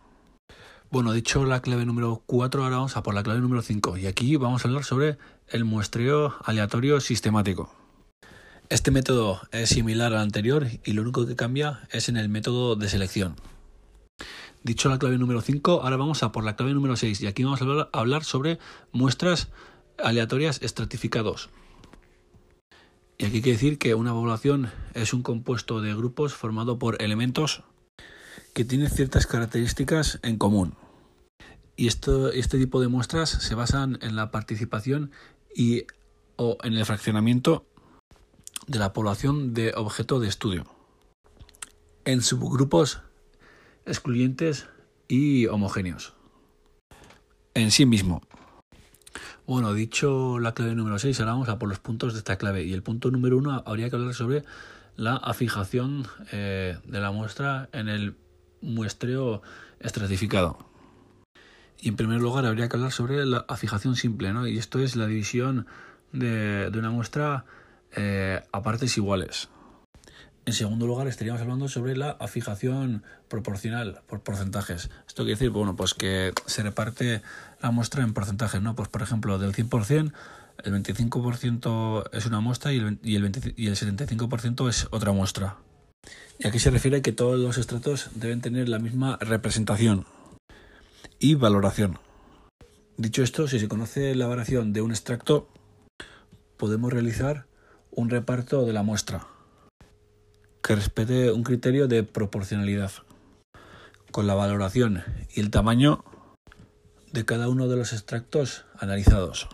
Bueno, 0.92 1.14
dicho 1.14 1.46
la 1.46 1.62
clave 1.62 1.86
número 1.86 2.24
4, 2.26 2.64
ahora 2.64 2.78
vamos 2.78 2.98
a 2.98 3.04
por 3.04 3.14
la 3.14 3.22
clave 3.22 3.42
número 3.42 3.62
5 3.62 3.98
y 3.98 4.08
aquí 4.08 4.38
vamos 4.38 4.66
a 4.66 4.68
hablar 4.68 4.84
sobre 4.84 5.20
el 5.48 5.64
muestreo 5.64 6.34
aleatorio 6.44 7.00
sistemático. 7.00 7.72
Este 8.70 8.90
método 8.90 9.40
es 9.52 9.70
similar 9.70 10.14
al 10.14 10.22
anterior 10.22 10.66
y 10.84 10.94
lo 10.94 11.04
único 11.04 11.28
que 11.28 11.36
cambia 11.36 11.88
es 11.92 12.10
en 12.10 12.18
el 12.18 12.28
método 12.28 12.76
de 12.76 12.90
selección. 12.90 13.36
Dicho 14.64 14.90
la 14.90 14.98
clave 14.98 15.20
número 15.20 15.42
5, 15.42 15.84
ahora 15.84 15.96
vamos 15.96 16.24
a 16.24 16.32
por 16.32 16.44
la 16.44 16.56
clave 16.56 16.74
número 16.74 16.96
6 16.96 17.22
y 17.22 17.28
aquí 17.28 17.44
vamos 17.44 17.62
a 17.62 17.88
hablar 17.92 18.24
sobre 18.24 18.58
muestras 18.92 19.50
aleatorias 20.04 20.60
estratificados. 20.64 21.52
Y 23.20 23.26
aquí 23.26 23.36
hay 23.36 23.42
que 23.44 23.52
decir 23.52 23.78
que 23.78 23.94
una 23.94 24.14
población 24.14 24.72
es 24.96 25.14
un 25.14 25.22
compuesto 25.22 25.82
de 25.82 25.94
grupos 25.94 26.34
formado 26.34 26.80
por 26.80 27.00
elementos 27.00 27.62
que 28.54 28.66
tienen 28.66 28.90
ciertas 28.90 29.28
características 29.28 30.20
en 30.24 30.38
común. 30.38 30.76
Y 31.76 31.88
esto, 31.88 32.32
este 32.32 32.58
tipo 32.58 32.82
de 32.82 32.88
muestras 32.88 33.30
se 33.30 33.56
basan 33.56 34.00
en 34.02 34.16
la 34.16 34.32
participación 34.32 35.12
y 35.56 35.86
o 36.36 36.58
en 36.64 36.74
el 36.74 36.86
fraccionamiento 36.86 37.66
de 38.68 38.80
la 38.80 38.94
población 38.94 39.54
de 39.54 39.74
objeto 39.76 40.20
de 40.20 40.28
estudio 40.28 40.66
en 42.06 42.22
subgrupos 42.22 43.02
excluyentes 43.86 44.68
y 45.08 45.48
homogéneos. 45.48 46.14
En 47.54 47.72
sí 47.72 47.86
mismo. 47.86 48.22
Bueno, 49.46 49.74
dicho 49.74 50.40
la 50.40 50.54
clave 50.54 50.76
número 50.76 51.00
6, 51.00 51.20
ahora 51.20 51.34
vamos 51.34 51.50
a 51.50 51.60
por 51.60 51.70
los 51.70 51.80
puntos 51.80 52.14
de 52.14 52.20
esta 52.20 52.38
clave. 52.38 52.64
Y 52.64 52.74
el 52.74 52.84
punto 52.84 53.12
número 53.12 53.38
1 53.38 53.64
habría 53.66 53.90
que 53.90 53.96
hablar 53.96 54.14
sobre 54.14 54.44
la 54.96 55.16
afijación 55.16 56.08
eh, 56.32 56.78
de 56.84 57.00
la 57.00 57.12
muestra 57.12 57.70
en 57.74 57.90
el 57.90 58.16
muestreo 58.62 59.42
estratificado. 59.80 60.58
Y 61.82 61.90
en 61.90 61.96
primer 61.96 62.20
lugar 62.20 62.46
habría 62.46 62.68
que 62.68 62.76
hablar 62.76 62.92
sobre 62.92 63.26
la 63.26 63.46
afijación 63.48 63.96
simple, 63.96 64.34
¿no? 64.34 64.48
Y 64.48 64.58
esto 64.58 64.80
es 64.80 64.96
la 64.96 65.08
división 65.08 65.66
de, 66.12 66.70
de 66.70 66.80
una 66.80 66.92
muestra 66.92 67.46
eh, 67.96 68.42
a 68.52 68.62
partes 68.62 68.98
iguales. 68.98 69.50
En 70.46 70.54
segundo 70.54 70.88
lugar, 70.88 71.08
estaríamos 71.08 71.42
hablando 71.42 71.68
sobre 71.68 71.96
la 71.96 72.12
afijación 72.20 73.04
proporcional 73.28 74.02
por 74.08 74.22
porcentajes. 74.22 74.90
Esto 75.08 75.24
quiere 75.24 75.36
decir, 75.36 75.52
bueno, 75.52 75.76
pues 75.76 75.94
que 75.94 76.34
se 76.46 76.64
reparte 76.64 77.22
la 77.62 77.72
muestra 77.72 78.04
en 78.04 78.14
porcentajes, 78.14 78.62
¿no? 78.62 78.76
Pues 78.76 78.90
por 78.90 79.02
ejemplo, 79.02 79.38
del 79.38 79.54
100%, 79.54 80.12
el 80.64 80.74
25% 80.74 82.10
es 82.14 82.26
una 82.26 82.40
muestra 82.40 82.74
y 82.74 82.78
el, 82.80 83.00
y 83.04 83.16
el, 83.16 83.32
y 83.58 83.68
el 83.68 83.76
75% 83.76 84.70
es 84.70 84.88
otra 84.92 85.12
muestra. 85.12 85.58
Y 86.38 86.48
aquí 86.48 86.60
se 86.60 86.72
refiere 86.72 87.02
que 87.02 87.12
todos 87.12 87.40
los 87.40 87.58
estratos 87.58 88.10
deben 88.16 88.42
tener 88.42 88.70
la 88.70 88.80
misma 88.80 89.18
representación 89.20 90.06
y 91.20 91.36
valoración. 91.36 92.00
Dicho 92.98 93.24
esto, 93.24 93.48
si 93.48 93.60
se 93.60 93.68
conoce 93.68 94.16
la 94.16 94.28
variación 94.28 94.74
de 94.74 94.82
un 94.82 94.92
extracto, 94.92 95.50
podemos 96.58 96.92
realizar 96.92 97.46
un 97.92 98.10
reparto 98.10 98.66
de 98.66 98.74
la 98.74 98.84
muestra 98.84 99.28
que 100.64 100.76
respete 100.76 101.32
un 101.32 101.44
criterio 101.44 101.88
de 101.88 102.04
proporcionalidad 102.04 102.92
con 104.12 104.28
la 104.28 104.36
valoración 104.36 105.04
y 105.34 105.40
el 105.40 105.50
tamaño 105.50 106.04
de 107.12 107.26
cada 107.26 107.50
uno 107.50 107.68
de 107.68 107.76
los 107.76 107.94
extractos 107.94 108.66
analizados. 108.78 109.50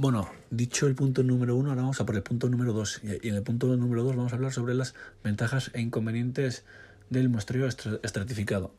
Bueno, 0.00 0.30
dicho 0.50 0.86
el 0.86 0.94
punto 0.94 1.24
número 1.24 1.56
uno, 1.56 1.70
ahora 1.70 1.82
vamos 1.82 2.00
a 2.00 2.06
por 2.06 2.14
el 2.14 2.22
punto 2.22 2.48
número 2.48 2.72
dos. 2.72 3.00
Y 3.02 3.30
en 3.30 3.34
el 3.34 3.42
punto 3.42 3.66
número 3.66 4.04
dos 4.04 4.14
vamos 4.14 4.32
a 4.32 4.36
hablar 4.36 4.52
sobre 4.52 4.72
las 4.74 4.94
ventajas 5.24 5.72
e 5.74 5.80
inconvenientes 5.80 6.64
del 7.10 7.28
muestreo 7.28 7.66
estratificado. 7.66 8.72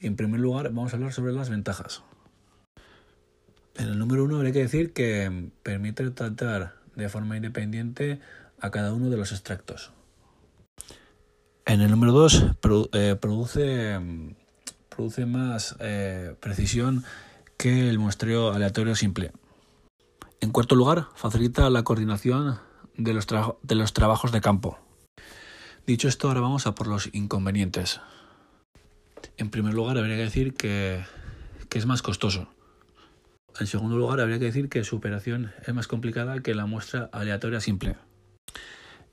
En 0.00 0.16
primer 0.16 0.40
lugar 0.40 0.64
vamos 0.72 0.92
a 0.92 0.96
hablar 0.96 1.12
sobre 1.12 1.32
las 1.32 1.48
ventajas. 1.48 2.02
En 3.76 3.86
el 3.86 4.00
número 4.00 4.24
uno 4.24 4.34
habría 4.34 4.52
que 4.52 4.62
decir 4.62 4.92
que 4.92 5.52
permite 5.62 6.10
tratar 6.10 6.74
de 6.96 7.08
forma 7.08 7.36
independiente 7.36 8.18
a 8.58 8.72
cada 8.72 8.92
uno 8.92 9.10
de 9.10 9.16
los 9.16 9.30
extractos. 9.30 9.92
En 11.66 11.82
el 11.82 11.90
número 11.92 12.10
2 12.10 12.46
eh, 12.94 13.16
produce, 13.20 14.00
produce 14.88 15.24
más 15.24 15.76
eh, 15.78 16.34
precisión 16.40 17.04
que 17.56 17.88
el 17.88 18.00
muestreo 18.00 18.52
aleatorio 18.52 18.96
simple. 18.96 19.30
En 20.44 20.50
cuarto 20.50 20.74
lugar, 20.74 21.08
facilita 21.14 21.70
la 21.70 21.84
coordinación 21.84 22.58
de 22.98 23.14
los, 23.14 23.26
trabajos 23.94 24.30
de 24.30 24.42
campo. 24.42 24.78
Dicho 25.86 26.06
esto, 26.06 26.28
ahora 26.28 26.42
vamos 26.42 26.66
a 26.66 26.74
por 26.74 26.86
los 26.86 27.08
inconvenientes. 27.14 28.02
En 29.38 29.48
primer 29.48 29.72
lugar, 29.72 29.96
habría 29.96 30.16
que 30.16 30.24
decir 30.24 30.52
que, 30.52 31.02
es 31.70 31.86
más 31.86 32.02
costoso. 32.02 32.46
En 33.58 33.66
segundo 33.66 33.96
lugar, 33.96 34.20
habría 34.20 34.38
que 34.38 34.44
decir 34.44 34.68
que 34.68 34.84
su 34.84 34.96
operación 34.96 35.52
es 35.66 35.72
más 35.72 35.88
complicada 35.88 36.38
que 36.40 36.54
la 36.54 36.66
muestra 36.66 37.08
aleatoria 37.10 37.60
simple. 37.60 37.96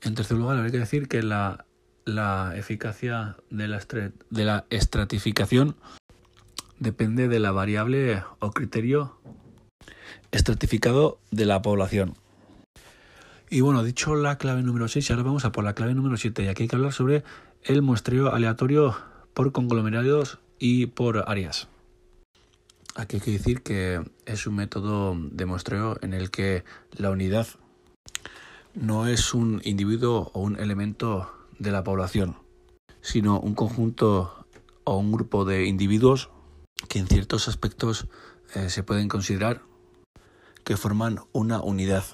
En 0.02 0.14
tercer 0.14 0.36
lugar, 0.36 0.58
habría 0.58 0.72
que 0.72 0.80
decir 0.80 1.08
que 1.08 1.22
la, 1.22 1.64
eficacia 2.54 3.38
de 3.48 3.68
la 4.44 4.66
estratificación 4.68 5.76
depende 6.78 7.28
de 7.28 7.38
la 7.38 7.52
variable 7.52 8.22
o 8.38 8.50
criterio 8.50 9.16
estratificado 10.32 11.20
de 11.30 11.46
la 11.46 11.62
población. 11.62 12.14
Y 13.48 13.60
bueno, 13.60 13.84
dicho 13.84 14.14
la 14.14 14.38
clave 14.38 14.62
número 14.62 14.88
6, 14.88 15.10
ahora 15.10 15.22
vamos 15.22 15.44
a 15.44 15.52
por 15.52 15.62
la 15.62 15.74
clave 15.74 15.94
número 15.94 16.16
7. 16.16 16.42
Y 16.42 16.48
aquí 16.48 16.62
hay 16.62 16.68
que 16.68 16.76
hablar 16.76 16.92
sobre 16.92 17.22
el 17.62 17.82
muestreo 17.82 18.32
aleatorio 18.32 18.96
por 19.34 19.52
conglomerados 19.52 20.38
y 20.58 20.86
por 20.86 21.28
áreas. 21.28 21.68
Aquí 22.94 23.16
hay 23.16 23.22
que 23.22 23.30
decir 23.30 23.62
que 23.62 24.02
es 24.26 24.46
un 24.46 24.56
método 24.56 25.16
de 25.18 25.46
muestreo 25.46 25.98
en 26.02 26.14
el 26.14 26.30
que 26.30 26.64
la 26.92 27.10
unidad 27.10 27.46
no 28.74 29.06
es 29.06 29.34
un 29.34 29.60
individuo 29.64 30.30
o 30.32 30.40
un 30.40 30.58
elemento 30.58 31.30
de 31.58 31.72
la 31.72 31.84
población, 31.84 32.36
sino 33.02 33.38
un 33.38 33.54
conjunto 33.54 34.46
o 34.84 34.96
un 34.96 35.12
grupo 35.12 35.44
de 35.44 35.66
individuos 35.66 36.30
que 36.88 36.98
en 36.98 37.06
ciertos 37.06 37.48
aspectos 37.48 38.06
eh, 38.54 38.70
se 38.70 38.82
pueden 38.82 39.08
considerar 39.08 39.62
que 40.64 40.76
forman 40.76 41.20
una 41.32 41.60
unidad 41.60 42.04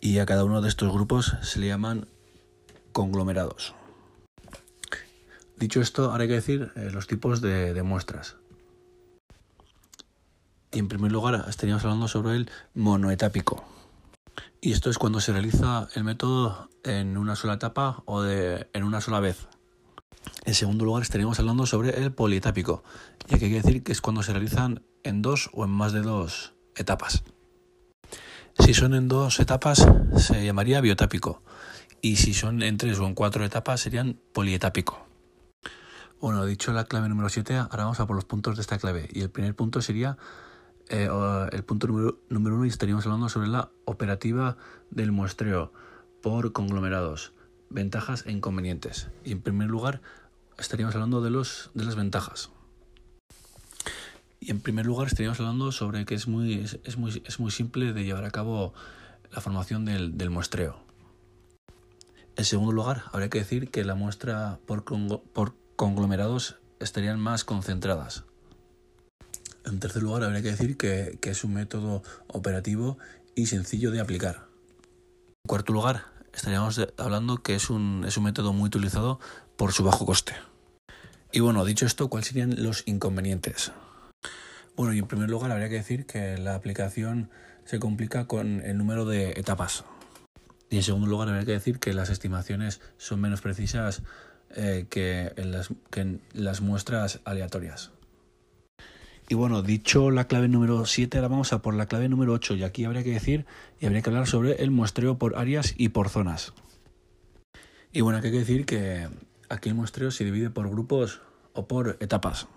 y 0.00 0.18
a 0.18 0.26
cada 0.26 0.44
uno 0.44 0.60
de 0.62 0.68
estos 0.68 0.92
grupos 0.92 1.36
se 1.42 1.58
le 1.58 1.68
llaman 1.68 2.08
conglomerados. 2.92 3.74
Dicho 5.56 5.80
esto, 5.80 6.10
ahora 6.10 6.22
hay 6.22 6.28
que 6.28 6.34
decir 6.34 6.72
eh, 6.74 6.90
los 6.90 7.06
tipos 7.06 7.42
de, 7.42 7.82
muestras. 7.82 8.36
Y 10.72 10.78
en 10.78 10.88
primer 10.88 11.12
lugar 11.12 11.44
estaríamos 11.48 11.84
hablando 11.84 12.08
sobre 12.08 12.36
el 12.36 12.50
monoetápico. 12.74 13.64
Y 14.62 14.72
esto 14.72 14.88
es 14.88 14.98
cuando 14.98 15.20
se 15.20 15.32
realiza 15.32 15.88
el 15.94 16.04
método 16.04 16.70
en 16.82 17.18
una 17.18 17.36
sola 17.36 17.54
etapa 17.54 18.02
o 18.06 18.22
de, 18.22 18.68
en 18.72 18.84
una 18.84 19.00
sola 19.00 19.20
vez. 19.20 19.48
En 20.44 20.54
segundo 20.54 20.84
lugar 20.84 21.02
estaríamos 21.02 21.38
hablando 21.40 21.66
sobre 21.66 22.02
el 22.02 22.12
polietápico. 22.12 22.82
Y 23.28 23.34
aquí 23.34 23.46
hay 23.46 23.50
que 23.50 23.62
decir 23.62 23.82
que 23.82 23.92
es 23.92 24.00
cuando 24.00 24.22
se 24.22 24.32
realizan 24.32 24.82
en 25.02 25.20
dos 25.20 25.50
o 25.52 25.64
en 25.64 25.70
más 25.70 25.92
de 25.92 26.00
dos 26.00 26.54
etapas. 26.80 27.22
Si 28.58 28.74
son 28.74 28.94
en 28.94 29.08
dos 29.08 29.38
etapas, 29.40 29.86
se 30.16 30.44
llamaría 30.44 30.80
biotápico. 30.80 31.42
Y 32.02 32.16
si 32.16 32.34
son 32.34 32.62
en 32.62 32.76
tres 32.76 32.98
o 32.98 33.06
en 33.06 33.14
cuatro 33.14 33.44
etapas, 33.44 33.80
serían 33.80 34.18
polietápico. 34.32 35.06
Bueno, 36.20 36.44
dicho 36.44 36.72
la 36.72 36.84
clave 36.84 37.08
número 37.08 37.28
7, 37.28 37.56
ahora 37.56 37.84
vamos 37.84 38.00
a 38.00 38.06
por 38.06 38.16
los 38.16 38.26
puntos 38.26 38.56
de 38.56 38.62
esta 38.62 38.78
clave. 38.78 39.08
Y 39.12 39.22
el 39.22 39.30
primer 39.30 39.54
punto 39.54 39.80
sería 39.80 40.18
eh, 40.88 41.08
el 41.52 41.64
punto 41.64 41.86
número, 41.86 42.18
número 42.28 42.56
uno 42.56 42.66
y 42.66 42.68
estaríamos 42.68 43.06
hablando 43.06 43.28
sobre 43.28 43.48
la 43.48 43.70
operativa 43.84 44.56
del 44.90 45.12
muestreo 45.12 45.72
por 46.20 46.52
conglomerados, 46.52 47.32
ventajas 47.70 48.26
e 48.26 48.32
inconvenientes. 48.32 49.08
Y 49.24 49.32
en 49.32 49.40
primer 49.40 49.68
lugar, 49.68 50.02
estaríamos 50.58 50.94
hablando 50.94 51.22
de, 51.22 51.30
los, 51.30 51.70
de 51.74 51.84
las 51.84 51.96
ventajas. 51.96 52.50
Y 54.40 54.50
en 54.50 54.60
primer 54.60 54.86
lugar 54.86 55.06
estaríamos 55.06 55.38
hablando 55.38 55.70
sobre 55.70 56.06
que 56.06 56.14
es 56.14 56.26
muy, 56.26 56.64
es, 56.84 56.96
muy, 56.96 57.22
es 57.26 57.38
muy 57.38 57.50
simple 57.50 57.92
de 57.92 58.04
llevar 58.04 58.24
a 58.24 58.30
cabo 58.30 58.72
la 59.30 59.42
formación 59.42 59.84
del, 59.84 60.16
del, 60.16 60.30
muestreo. 60.30 60.80
En 62.36 62.46
segundo 62.46 62.72
lugar, 62.72 63.04
habría 63.12 63.28
que 63.28 63.40
decir 63.40 63.70
que 63.70 63.84
la 63.84 63.94
muestra 63.94 64.58
por, 64.66 64.84
conglomerados 65.76 66.56
estarían 66.80 67.20
más 67.20 67.44
concentradas. 67.44 68.24
En 69.66 69.78
tercer 69.78 70.02
lugar, 70.02 70.24
habría 70.24 70.40
que 70.40 70.52
decir 70.52 70.78
que, 70.78 71.18
que 71.20 71.30
es 71.30 71.44
un 71.44 71.52
método 71.52 72.02
operativo 72.28 72.96
y 73.34 73.44
sencillo 73.46 73.90
de 73.90 74.00
aplicar. 74.00 74.46
En 75.44 75.48
cuarto 75.48 75.74
lugar, 75.74 76.06
estaríamos 76.32 76.80
hablando 76.96 77.42
que 77.42 77.54
es 77.54 77.68
un, 77.68 78.04
es 78.08 78.16
un 78.16 78.24
método 78.24 78.54
muy 78.54 78.68
utilizado 78.68 79.20
por 79.56 79.72
su 79.72 79.84
bajo 79.84 80.06
coste. 80.06 80.32
Y 81.30 81.40
bueno, 81.40 81.66
dicho 81.66 81.84
esto, 81.84 82.08
¿cuáles 82.08 82.28
serían 82.28 82.62
los 82.62 82.82
inconvenientes? 82.86 83.70
Bueno, 84.76 84.92
y 84.92 84.98
en 84.98 85.06
primer 85.06 85.28
lugar 85.28 85.50
habría 85.50 85.68
que 85.68 85.74
decir 85.76 86.06
que 86.06 86.38
la 86.38 86.54
aplicación 86.54 87.30
se 87.64 87.78
complica 87.78 88.26
con 88.26 88.60
el 88.62 88.78
número 88.78 89.04
de 89.04 89.32
etapas. 89.32 89.84
Y 90.70 90.76
en 90.76 90.82
segundo 90.82 91.08
lugar 91.08 91.28
habría 91.28 91.44
que 91.44 91.52
decir 91.52 91.78
que 91.78 91.92
las 91.92 92.10
estimaciones 92.10 92.80
son 92.96 93.20
menos 93.20 93.40
precisas 93.40 94.02
eh, 94.56 94.86
que, 94.88 95.32
en 95.36 95.52
las, 95.52 95.68
que 95.90 96.00
en 96.00 96.20
las 96.32 96.60
muestras 96.60 97.20
aleatorias. 97.24 97.90
Y 99.28 99.34
bueno, 99.34 99.62
dicho 99.62 100.10
la 100.10 100.26
clave 100.26 100.48
número 100.48 100.86
7, 100.86 101.18
ahora 101.18 101.28
vamos 101.28 101.52
a 101.52 101.62
por 101.62 101.74
la 101.74 101.86
clave 101.86 102.08
número 102.08 102.32
8. 102.32 102.56
Y 102.56 102.64
aquí 102.64 102.84
habría 102.84 103.04
que 103.04 103.12
decir 103.12 103.46
y 103.78 103.86
habría 103.86 104.02
que 104.02 104.10
hablar 104.10 104.26
sobre 104.26 104.62
el 104.62 104.72
muestreo 104.72 105.18
por 105.18 105.38
áreas 105.38 105.74
y 105.76 105.90
por 105.90 106.08
zonas. 106.08 106.52
Y 107.92 108.00
bueno, 108.00 108.18
aquí 108.18 108.28
hay 108.28 108.32
que 108.32 108.38
decir 108.40 108.66
que 108.66 109.08
aquí 109.48 109.68
el 109.68 109.76
muestreo 109.76 110.10
se 110.10 110.24
divide 110.24 110.50
por 110.50 110.68
grupos 110.68 111.20
o 111.52 111.68
por 111.68 111.96
etapas. 112.00 112.48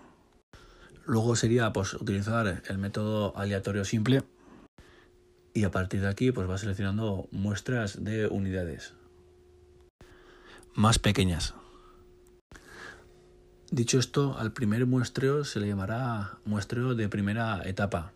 Luego 1.06 1.36
sería 1.36 1.72
pues, 1.72 1.94
utilizar 1.94 2.62
el 2.66 2.78
método 2.78 3.36
aleatorio 3.36 3.84
simple 3.84 4.22
y 5.52 5.64
a 5.64 5.70
partir 5.70 6.00
de 6.00 6.08
aquí 6.08 6.32
pues 6.32 6.48
va 6.48 6.58
seleccionando 6.58 7.28
muestras 7.30 8.02
de 8.02 8.26
unidades 8.26 8.94
más 10.74 10.98
pequeñas. 10.98 11.54
Dicho 13.70 13.98
esto, 13.98 14.36
al 14.38 14.52
primer 14.52 14.86
muestreo 14.86 15.44
se 15.44 15.60
le 15.60 15.68
llamará 15.68 16.38
muestreo 16.44 16.94
de 16.94 17.08
primera 17.08 17.62
etapa. 17.64 18.12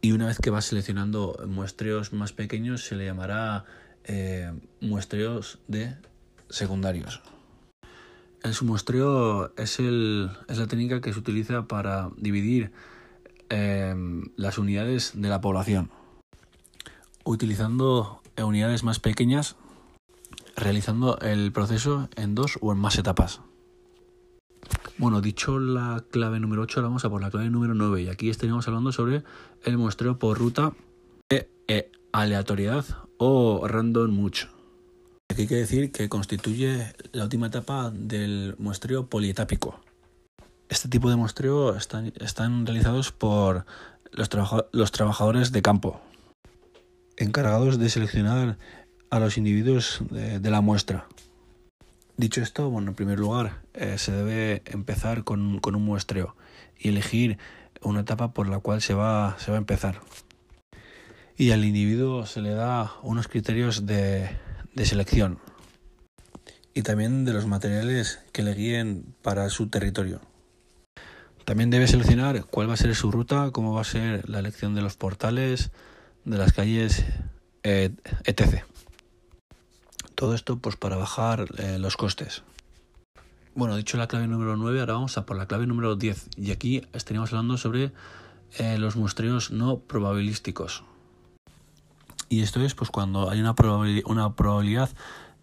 Y 0.00 0.12
una 0.12 0.26
vez 0.26 0.38
que 0.38 0.50
va 0.50 0.60
seleccionando 0.60 1.36
muestreos 1.46 2.12
más 2.12 2.32
pequeños 2.32 2.84
se 2.84 2.96
le 2.96 3.06
llamará 3.06 3.64
eh, 4.04 4.52
muestreos 4.80 5.58
de 5.66 5.96
secundarios. 6.50 7.22
El 8.44 8.52
submuestreo 8.52 9.56
es, 9.56 9.78
el, 9.78 10.30
es 10.48 10.58
la 10.58 10.66
técnica 10.66 11.00
que 11.00 11.14
se 11.14 11.18
utiliza 11.18 11.66
para 11.66 12.10
dividir 12.18 12.72
em, 13.48 14.24
las 14.36 14.58
unidades 14.58 15.12
de 15.14 15.30
la 15.30 15.40
población. 15.40 15.90
Utilizando 17.24 18.20
unidades 18.36 18.84
más 18.84 19.00
pequeñas, 19.00 19.56
realizando 20.56 21.18
el 21.20 21.52
proceso 21.52 22.10
en 22.16 22.34
dos 22.34 22.58
o 22.60 22.70
en 22.70 22.78
más 22.78 22.98
etapas. 22.98 23.40
Bueno, 24.98 25.22
dicho 25.22 25.58
la 25.58 26.04
clave 26.10 26.38
número 26.38 26.62
8, 26.62 26.80
ahora 26.80 26.88
vamos 26.88 27.04
a 27.06 27.10
por 27.10 27.22
la 27.22 27.30
clave 27.30 27.48
número 27.48 27.72
9 27.72 28.02
y 28.02 28.08
aquí 28.08 28.28
estaríamos 28.28 28.68
hablando 28.68 28.92
sobre 28.92 29.24
el 29.62 29.78
muestreo 29.78 30.18
por 30.18 30.38
ruta 30.38 30.74
de 31.30 31.48
e 31.66 31.90
aleatoriedad 32.12 32.84
o 33.16 33.66
random 33.66 34.10
mucho. 34.10 34.48
Aquí 35.34 35.42
hay 35.42 35.48
que 35.48 35.56
decir 35.56 35.90
que 35.90 36.08
constituye 36.08 36.94
la 37.10 37.24
última 37.24 37.48
etapa 37.48 37.90
del 37.90 38.54
muestreo 38.56 39.08
polietápico. 39.08 39.80
Este 40.68 40.88
tipo 40.88 41.10
de 41.10 41.16
muestreo 41.16 41.74
están, 41.74 42.12
realizados 42.64 43.10
por 43.10 43.66
los, 44.12 44.92
trabajadores 44.92 45.50
de 45.50 45.60
campo, 45.60 46.00
encargados 47.16 47.80
de 47.80 47.88
seleccionar 47.88 48.58
a 49.10 49.18
los 49.18 49.36
individuos 49.36 50.04
de, 50.08 50.50
la 50.50 50.60
muestra. 50.60 51.08
Dicho 52.16 52.40
esto, 52.40 52.70
bueno, 52.70 52.90
en 52.90 52.94
primer 52.94 53.18
lugar, 53.18 53.60
eh, 53.72 53.98
se 53.98 54.12
debe 54.12 54.62
empezar 54.66 55.24
con, 55.24 55.58
con, 55.58 55.74
un 55.74 55.82
muestreo 55.82 56.36
y 56.78 56.90
elegir 56.90 57.38
una 57.82 58.02
etapa 58.02 58.32
por 58.32 58.48
la 58.48 58.60
cual 58.60 58.82
se 58.82 58.94
va, 58.94 59.34
se 59.40 59.50
va 59.50 59.56
a 59.56 59.58
empezar. 59.58 60.00
Y 61.36 61.50
al 61.50 61.64
individuo 61.64 62.24
se 62.24 62.40
le 62.40 62.50
da 62.50 62.92
unos 63.02 63.26
criterios 63.26 63.84
de, 63.84 64.30
de 64.74 64.86
selección 64.86 65.38
y 66.74 66.82
también 66.82 67.24
de 67.24 67.32
los 67.32 67.46
materiales 67.46 68.20
que 68.32 68.42
le 68.42 68.54
guíen 68.54 69.14
para 69.22 69.48
su 69.48 69.68
territorio. 69.68 70.20
También 71.44 71.70
debe 71.70 71.86
seleccionar 71.86 72.44
cuál 72.46 72.68
va 72.68 72.74
a 72.74 72.78
ser 72.78 72.94
su 72.94 73.10
ruta, 73.10 73.50
cómo 73.52 73.74
va 73.74 73.82
a 73.82 73.84
ser 73.84 74.28
la 74.28 74.38
elección 74.38 74.74
de 74.74 74.82
los 74.82 74.96
portales, 74.96 75.70
de 76.24 76.38
las 76.38 76.52
calles, 76.52 77.04
etc. 77.62 78.64
Todo 80.14 80.34
esto 80.34 80.58
pues 80.58 80.76
para 80.76 80.96
bajar 80.96 81.46
eh, 81.58 81.78
los 81.78 81.96
costes. 81.96 82.42
Bueno, 83.54 83.76
dicho 83.76 83.96
la 83.98 84.08
clave 84.08 84.26
número 84.26 84.56
9, 84.56 84.80
ahora 84.80 84.94
vamos 84.94 85.16
a 85.16 85.26
por 85.26 85.36
la 85.36 85.46
clave 85.46 85.66
número 85.66 85.96
10. 85.96 86.30
Y 86.36 86.50
aquí 86.50 86.82
estaríamos 86.92 87.30
hablando 87.30 87.56
sobre 87.56 87.92
eh, 88.58 88.78
los 88.78 88.96
muestreos 88.96 89.50
no 89.50 89.78
probabilísticos. 89.78 90.82
Y 92.34 92.42
esto 92.42 92.60
es 92.62 92.74
pues 92.74 92.90
cuando 92.90 93.30
hay 93.30 93.40
una, 93.40 93.54
probabilidad 93.54 94.90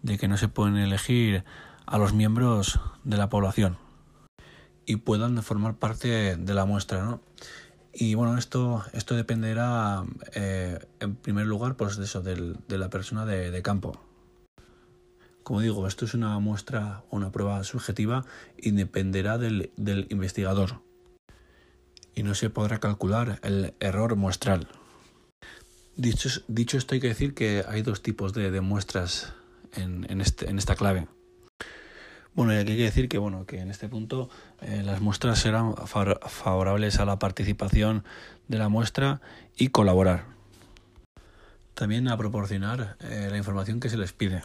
de 0.02 0.18
que 0.18 0.28
no 0.28 0.36
se 0.36 0.48
pueden 0.48 0.76
elegir 0.76 1.42
a 1.86 1.96
los 1.96 2.12
miembros 2.12 2.80
de 3.02 3.16
la 3.16 3.30
población 3.30 3.78
y 4.84 4.96
puedan 4.96 5.42
formar 5.42 5.76
parte 5.76 6.36
de 6.36 6.54
la 6.54 6.66
muestra, 6.66 7.02
¿no? 7.02 7.22
Y 7.94 8.14
bueno, 8.14 8.36
esto, 8.36 8.84
esto 8.92 9.14
dependerá 9.14 10.04
eh, 10.34 10.80
en 11.00 11.16
primer 11.16 11.46
lugar 11.46 11.78
pues 11.78 11.96
de 11.96 12.04
eso, 12.04 12.20
de 12.20 12.78
la 12.78 12.90
persona 12.90 13.24
de, 13.24 13.62
campo. 13.62 13.98
Como 15.44 15.62
digo, 15.62 15.86
esto 15.86 16.04
es 16.04 16.12
una 16.12 16.38
muestra, 16.40 17.04
una 17.08 17.32
prueba 17.32 17.64
subjetiva 17.64 18.26
y 18.58 18.72
dependerá 18.72 19.38
del, 19.38 19.72
del 19.78 20.08
investigador. 20.10 20.82
Y 22.14 22.22
no 22.22 22.34
se 22.34 22.50
podrá 22.50 22.80
calcular 22.80 23.40
el 23.42 23.72
error 23.80 24.14
muestral. 24.16 24.68
Dicho, 25.96 26.28
dicho 26.48 26.78
esto, 26.78 26.94
hay 26.94 27.00
que 27.00 27.08
decir 27.08 27.34
que 27.34 27.64
hay 27.68 27.82
dos 27.82 28.02
tipos 28.02 28.32
de, 28.32 28.50
de 28.50 28.60
muestras 28.60 29.34
en, 29.74 30.06
en, 30.10 30.20
este, 30.20 30.48
en 30.48 30.58
esta 30.58 30.74
clave. 30.74 31.06
Bueno, 32.34 32.54
y 32.54 32.56
aquí 32.56 32.70
hay 32.72 32.78
que 32.78 32.84
decir 32.84 33.08
que 33.10 33.18
bueno, 33.18 33.44
que 33.44 33.58
en 33.58 33.70
este 33.70 33.90
punto 33.90 34.30
eh, 34.62 34.82
las 34.82 35.02
muestras 35.02 35.38
serán 35.38 35.74
favorables 35.76 36.98
a 36.98 37.04
la 37.04 37.18
participación 37.18 38.04
de 38.48 38.58
la 38.58 38.70
muestra 38.70 39.20
y 39.56 39.68
colaborar. 39.68 40.24
También 41.74 42.08
a 42.08 42.16
proporcionar 42.16 42.96
eh, 43.00 43.28
la 43.30 43.36
información 43.36 43.80
que 43.80 43.90
se 43.90 43.98
les 43.98 44.14
pide. 44.14 44.42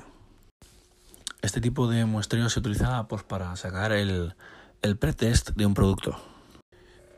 Este 1.41 1.61
tipo 1.61 1.87
de 1.87 2.03
muestreo 2.05 2.49
se 2.49 2.59
utiliza 2.59 3.07
pues, 3.07 3.23
para 3.23 3.55
sacar 3.55 3.93
el, 3.93 4.35
el 4.81 4.97
pretest 4.97 5.51
de 5.55 5.65
un 5.65 5.73
producto. 5.73 6.19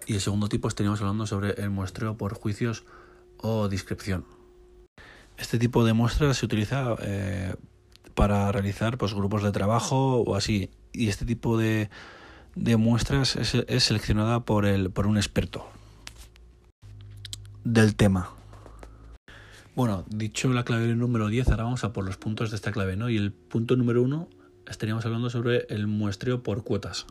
Y 0.05 0.13
el 0.15 0.21
segundo 0.21 0.49
tipo 0.49 0.67
estaríamos 0.67 1.01
hablando 1.01 1.25
sobre 1.25 1.53
el 1.61 1.71
muestreo 1.71 2.15
por 2.15 2.35
juicios 2.35 2.83
o 3.41 3.69
descripción. 3.69 4.25
Este 5.38 5.58
tipo 5.58 5.86
de 5.86 5.93
muestras 5.93 6.38
se 6.38 6.45
utiliza 6.45 6.95
eh, 7.02 7.56
para 8.13 8.52
realizar 8.52 8.97
pues, 8.97 9.13
grupos 9.13 9.43
de 9.43 9.52
trabajo 9.52 10.17
o 10.17 10.36
así. 10.36 10.69
Y 10.91 11.08
este 11.08 11.25
tipo 11.25 11.58
de, 11.58 11.89
de 12.56 12.78
muestras 12.78 13.36
es, 13.36 13.56
es, 13.56 13.84
seleccionada 13.84 14.41
por, 14.41 14.65
el, 14.65 14.91
por 14.91 15.08
un 15.08 15.17
experto 15.17 15.65
del 17.63 17.95
tema. 17.95 18.32
Bueno, 19.75 20.04
dicho 20.10 20.49
la 20.49 20.65
clave 20.65 20.93
número 20.95 21.30
10, 21.30 21.49
ahora 21.49 21.63
vamos 21.63 21.84
a 21.86 21.93
por 21.93 22.04
los 22.04 22.17
puntos 22.17 22.49
de 22.49 22.58
esta 22.58 22.71
clave, 22.71 22.97
¿no? 22.97 23.10
Y 23.10 23.15
el 23.15 23.32
punto 23.32 23.78
número 23.78 24.02
1 24.02 24.28
estaríamos 24.67 25.06
hablando 25.06 25.30
sobre 25.30 25.65
el 25.69 25.88
muestreo 25.88 26.43
por 26.43 26.63
cuotas. 26.63 27.06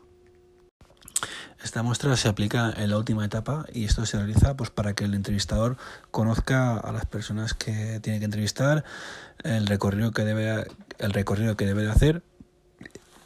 Esta 1.63 1.83
muestra 1.83 2.17
se 2.17 2.29
aplica 2.29 2.73
en 2.77 2.91
la 2.91 2.99
última 2.99 3.25
etapa 3.25 3.67
y 3.73 3.85
esto 3.85 4.07
se 4.07 4.17
realiza 4.17 4.57
pues 4.57 4.71
para 4.71 4.95
que 4.95 5.05
el 5.05 5.15
entrevistador 5.15 5.77
conozca 6.11 6.77
a 6.77 6.93
las 6.93 7.05
personas 7.07 7.53
que 7.53 7.99
tiene 8.01 8.21
que 8.21 8.27
entrevistar, 8.27 8.85
el 9.43 9.67
recorrido 9.67 10.13
que 10.13 10.25
debe, 10.25 10.69
el 10.99 11.13
recorrido 11.13 11.57
que 11.57 11.67
debe 11.67 11.83
de 11.83 11.91
hacer 11.91 12.23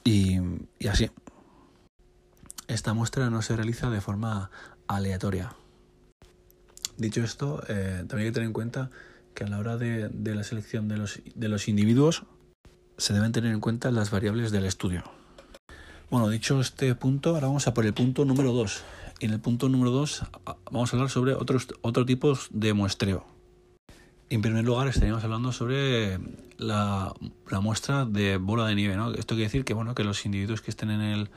y, 0.02 0.38
así. 0.88 1.10
Esta 2.68 2.94
muestra 2.94 3.28
no 3.28 3.42
se 3.42 3.54
realiza 3.54 3.90
de 3.90 4.00
forma 4.00 4.50
aleatoria. 4.86 5.54
Dicho 6.96 7.22
esto, 7.22 7.62
eh, 7.68 8.04
también 8.08 8.20
hay 8.20 8.26
que 8.26 8.32
tener 8.32 8.46
en 8.46 8.52
cuenta 8.54 8.90
que 9.34 9.44
a 9.44 9.48
la 9.48 9.58
hora 9.58 9.76
de, 9.76 10.08
de 10.08 10.34
la 10.34 10.44
selección 10.44 10.88
de 10.88 10.96
los, 10.96 11.20
de 11.34 11.48
los 11.48 11.68
individuos 11.68 12.24
se 12.96 13.12
deben 13.12 13.32
tener 13.32 13.52
en 13.52 13.60
cuenta 13.60 13.90
las 13.90 14.10
variables 14.10 14.52
del 14.52 14.64
estudio. 14.64 15.21
Bueno, 16.12 16.28
dicho 16.28 16.60
este 16.60 16.94
punto, 16.94 17.30
ahora 17.30 17.46
vamos 17.46 17.66
a 17.66 17.72
por 17.72 17.86
el 17.86 17.94
punto 17.94 18.26
número 18.26 18.52
2. 18.52 18.84
Y 19.20 19.24
en 19.24 19.30
el 19.32 19.40
punto 19.40 19.70
número 19.70 19.92
2 19.92 20.24
vamos 20.70 20.92
a 20.92 20.96
hablar 20.96 21.08
sobre 21.08 21.32
otros, 21.32 21.68
otros 21.80 22.04
tipos 22.04 22.48
de 22.50 22.74
muestreo. 22.74 23.24
En 24.28 24.42
primer 24.42 24.62
lugar, 24.62 24.88
estaríamos 24.88 25.24
hablando 25.24 25.52
sobre 25.52 26.18
la, 26.58 27.14
la, 27.50 27.60
muestra 27.60 28.04
de 28.04 28.36
bola 28.36 28.66
de 28.66 28.74
nieve. 28.74 28.94
¿no? 28.94 29.14
Esto 29.14 29.36
quiere 29.36 29.44
decir 29.44 29.64
que, 29.64 29.72
bueno, 29.72 29.94
que 29.94 30.04
los 30.04 30.26
individuos 30.26 30.60
que 30.60 30.70
estén 30.70 30.90
en 30.90 31.00
el, 31.00 31.30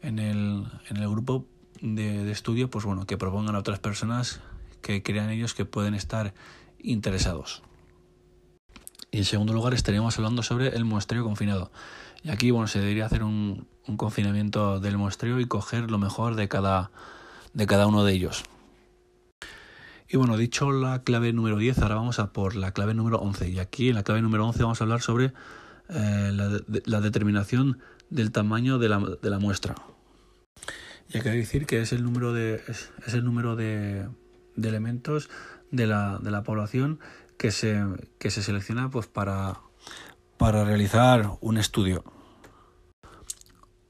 en 0.00 0.18
el, 0.18 0.66
en 0.90 0.96
el 0.96 1.08
grupo 1.08 1.46
de, 1.80 2.24
de 2.24 2.32
estudio, 2.32 2.68
pues 2.68 2.84
bueno, 2.84 3.06
que 3.06 3.16
propongan 3.16 3.54
a 3.54 3.60
otras 3.60 3.78
personas 3.78 4.40
que 4.80 5.04
crean 5.04 5.30
ellos 5.30 5.54
que 5.54 5.64
pueden 5.64 5.94
estar 5.94 6.34
interesados. 6.80 7.62
Y 9.12 9.18
en 9.18 9.26
segundo 9.26 9.52
lugar 9.52 9.74
estaríamos 9.74 10.18
hablando 10.18 10.42
sobre 10.42 10.70
el 10.70 10.84
muestreo 10.84 11.22
confinado. 11.22 11.70
Y 12.24 12.30
aquí 12.30 12.50
bueno, 12.50 12.66
se 12.66 12.80
debería 12.80 13.06
hacer 13.06 13.22
un, 13.22 13.66
un 13.86 13.96
confinamiento 13.96 14.80
del 14.80 14.98
muestreo 14.98 15.40
y 15.40 15.46
coger 15.46 15.90
lo 15.90 15.98
mejor 15.98 16.34
de 16.34 16.48
cada, 16.48 16.90
de 17.54 17.66
cada 17.66 17.86
uno 17.86 18.04
de 18.04 18.12
ellos. 18.12 18.44
Y 20.08 20.18
bueno, 20.18 20.36
dicho 20.36 20.70
la 20.72 21.02
clave 21.02 21.32
número 21.32 21.56
10, 21.56 21.78
ahora 21.78 21.94
vamos 21.94 22.18
a 22.18 22.32
por 22.32 22.54
la 22.54 22.72
clave 22.72 22.92
número 22.92 23.18
11. 23.18 23.48
Y 23.48 23.58
aquí 23.58 23.88
en 23.88 23.94
la 23.94 24.02
clave 24.02 24.20
número 24.20 24.46
11 24.46 24.62
vamos 24.62 24.80
a 24.80 24.84
hablar 24.84 25.00
sobre 25.00 25.32
eh, 25.88 26.30
la, 26.32 26.48
de, 26.48 26.82
la, 26.84 27.00
determinación 27.00 27.78
del 28.10 28.30
tamaño 28.30 28.78
de 28.78 28.90
la, 28.90 28.98
de 29.22 29.30
la, 29.30 29.38
muestra. 29.38 29.74
Y 31.08 31.16
hay 31.16 31.22
que 31.22 31.30
decir 31.30 31.64
que 31.64 31.80
es 31.80 31.92
el 31.92 32.04
número 32.04 32.34
de, 32.34 32.62
es, 32.68 33.14
el 33.14 33.24
número 33.24 33.56
de, 33.56 34.06
de 34.54 34.68
elementos 34.68 35.30
de 35.70 35.86
la, 35.86 36.18
de 36.22 36.30
la 36.30 36.42
población 36.42 37.00
que 37.38 37.50
se, 37.50 37.82
que 38.18 38.30
se 38.30 38.42
selecciona 38.42 38.90
pues, 38.90 39.06
para, 39.06 39.60
para 40.36 40.62
realizar 40.64 41.38
un 41.40 41.56
estudio 41.56 42.04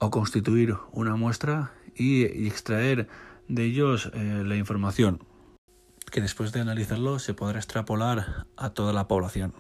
o 0.03 0.11
constituir 0.11 0.77
una 0.91 1.15
muestra 1.15 1.75
y, 1.95 2.25
extraer 2.49 3.07
de 3.47 3.65
ellos 3.65 4.11
eh, 4.15 4.43
la 4.45 4.57
información 4.57 5.23
que 6.11 6.21
después 6.21 6.51
de 6.51 6.61
analizarlo 6.61 7.21
se 7.21 7.35
podrá 7.35 7.61
extrapolar 7.61 8.47
a 8.57 8.71
toda 8.71 8.93
la 8.93 9.07
población. 9.07 9.55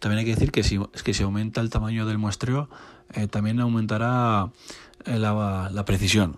También 0.00 0.18
hay 0.18 0.24
que 0.24 0.34
decir 0.34 0.50
que 0.50 0.64
si, 0.64 0.80
que 1.04 1.14
si 1.14 1.22
aumenta 1.22 1.60
el 1.60 1.70
tamaño 1.70 2.04
del 2.04 2.18
muestreo, 2.18 2.68
eh, 3.14 3.28
también 3.28 3.60
aumentará 3.60 4.50
eh, 5.04 5.18
la, 5.20 5.70
la 5.72 5.84
precisión 5.84 6.36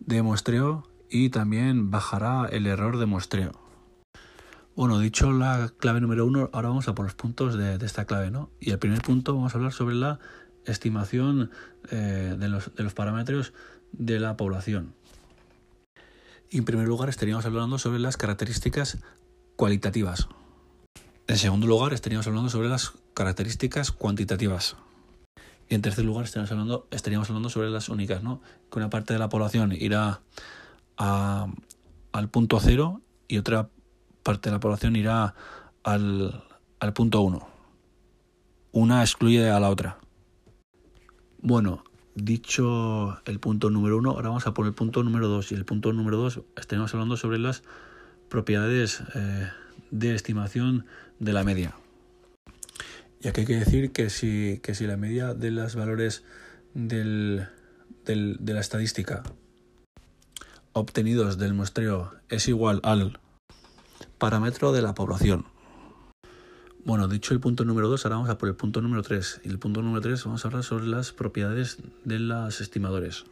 de 0.00 0.22
muestreo 0.22 0.88
y 1.08 1.30
también 1.30 1.92
bajará 1.92 2.48
el 2.50 2.66
error 2.66 2.98
de 2.98 3.06
muestreo. 3.06 3.52
Bueno, 4.74 4.98
dicho 4.98 5.30
la 5.30 5.70
clave 5.78 6.00
número 6.00 6.26
uno, 6.26 6.50
ahora 6.52 6.70
vamos 6.70 6.88
a 6.88 6.96
por 6.96 7.04
los 7.04 7.14
puntos 7.14 7.56
de, 7.56 7.78
de 7.78 7.86
esta 7.86 8.06
clave, 8.06 8.32
¿no? 8.32 8.50
Y 8.58 8.72
el 8.72 8.80
primer 8.80 9.02
punto 9.02 9.34
vamos 9.34 9.54
a 9.54 9.58
hablar 9.58 9.72
sobre 9.72 9.94
la 9.94 10.18
estimación 10.66 11.50
eh, 11.90 12.36
de, 12.38 12.48
los, 12.48 12.74
de 12.74 12.82
los 12.82 12.94
parámetros 12.94 13.52
de 13.92 14.20
la 14.20 14.36
población. 14.36 14.94
Y 16.50 16.58
en 16.58 16.64
primer 16.64 16.86
lugar 16.86 17.08
estaríamos 17.08 17.46
hablando 17.46 17.78
sobre 17.78 17.98
las 17.98 18.16
características 18.16 18.98
cualitativas. 19.56 20.28
En 21.26 21.38
segundo 21.38 21.66
lugar 21.66 21.92
estaríamos 21.92 22.26
hablando 22.26 22.50
sobre 22.50 22.68
las 22.68 22.92
características 23.14 23.90
cuantitativas. 23.92 24.76
Y 25.68 25.74
en 25.74 25.82
tercer 25.82 26.04
lugar 26.04 26.24
estaríamos 26.24 26.52
hablando, 26.52 26.88
estaríamos 26.90 27.28
hablando 27.30 27.48
sobre 27.48 27.70
las 27.70 27.88
únicas, 27.88 28.22
¿no? 28.22 28.42
Que 28.70 28.78
una 28.78 28.90
parte 28.90 29.14
de 29.14 29.18
la 29.18 29.30
población 29.30 29.72
irá 29.72 30.20
a, 30.98 31.46
al 32.12 32.28
punto 32.28 32.60
cero 32.60 33.00
y 33.28 33.38
otra 33.38 33.70
parte 34.22 34.50
de 34.50 34.56
la 34.56 34.60
población 34.60 34.96
irá 34.96 35.34
al, 35.84 36.44
al 36.80 36.92
punto 36.92 37.22
uno. 37.22 37.48
Una 38.72 39.00
excluye 39.00 39.48
a 39.48 39.60
la 39.60 39.70
otra. 39.70 40.01
Bueno, 41.44 41.82
dicho 42.14 43.20
el 43.24 43.40
punto 43.40 43.68
número 43.68 43.98
uno, 43.98 44.10
ahora 44.10 44.28
vamos 44.28 44.46
a 44.46 44.54
por 44.54 44.64
el 44.64 44.74
punto 44.74 45.02
número 45.02 45.26
dos. 45.26 45.50
Y 45.50 45.56
el 45.56 45.64
punto 45.64 45.92
número 45.92 46.16
dos 46.16 46.40
estaremos 46.56 46.94
hablando 46.94 47.16
sobre 47.16 47.40
las 47.40 47.64
propiedades 48.28 49.02
eh, 49.16 49.50
de 49.90 50.14
estimación 50.14 50.86
de 51.18 51.32
la 51.32 51.42
media. 51.42 51.74
Y 53.20 53.26
aquí 53.26 53.40
hay 53.40 53.46
que 53.48 53.56
decir 53.56 53.90
que 53.90 54.08
si, 54.08 54.60
que 54.62 54.76
si 54.76 54.86
la 54.86 54.96
media 54.96 55.34
de 55.34 55.50
los 55.50 55.74
valores 55.74 56.22
del, 56.74 57.48
de 58.04 58.54
la 58.54 58.60
estadística 58.60 59.24
obtenidos 60.72 61.38
del 61.38 61.54
muestreo 61.54 62.12
es 62.28 62.46
igual 62.46 62.80
al 62.84 63.18
parámetro 64.18 64.70
de 64.70 64.82
la 64.82 64.94
población. 64.94 65.51
Bueno, 66.84 67.06
dicho 67.06 67.32
el 67.32 67.38
punto 67.38 67.64
número 67.64 67.88
2, 67.88 68.04
ahora 68.04 68.16
vamos 68.16 68.30
a 68.30 68.38
por 68.38 68.48
el 68.48 68.56
punto 68.56 68.80
número 68.80 69.02
3. 69.02 69.42
Y 69.44 69.48
el 69.50 69.60
punto 69.60 69.82
número 69.82 70.00
3 70.00 70.24
vamos 70.24 70.44
a 70.44 70.48
hablar 70.48 70.64
sobre 70.64 70.86
las 70.86 71.12
propiedades 71.12 71.78
de 72.04 72.18
los 72.18 72.60
estimadores. 72.60 73.24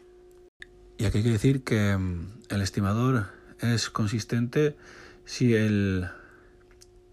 Y 0.98 1.04
aquí 1.04 1.18
hay 1.18 1.24
que 1.24 1.30
decir 1.30 1.64
que 1.64 1.96
mm, 1.96 2.28
el 2.48 2.60
estimador 2.60 3.26
es 3.58 3.90
consistente 3.90 4.76
si 5.24 5.54
el 5.54 6.08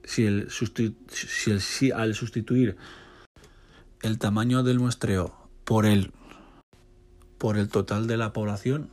si 0.04 0.26
el, 0.26 0.50
si 0.52 1.52
el 1.52 1.62
si 1.62 1.92
al 1.92 2.14
sustituir 2.14 2.78
el 4.04 4.20
tamaño 4.20 4.62
del 4.62 4.80
muestreo 4.80 5.50
por 5.66 5.86
el 5.86 6.12
por 7.38 7.58
el 7.58 7.68
total 7.68 8.08
de 8.08 8.18
la 8.18 8.32
población 8.32 8.90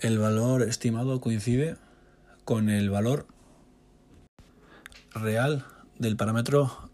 el 0.00 0.18
valor 0.18 0.62
estimado 0.62 1.20
coincide 1.20 1.76
con 2.44 2.68
el 2.68 2.90
valor 2.90 3.26
real 5.14 5.64
del 5.98 6.16
parámetro 6.16 6.90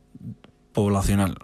poblacional. 0.73 1.37